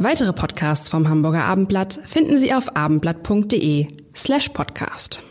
Weitere 0.00 0.32
Podcasts 0.32 0.88
vom 0.88 1.08
Hamburger 1.08 1.44
Abendblatt 1.44 1.98
finden 2.06 2.38
Sie 2.38 2.54
auf 2.54 2.76
abendblatt.de 2.76 3.88
slash 4.14 4.48
podcast. 4.50 5.22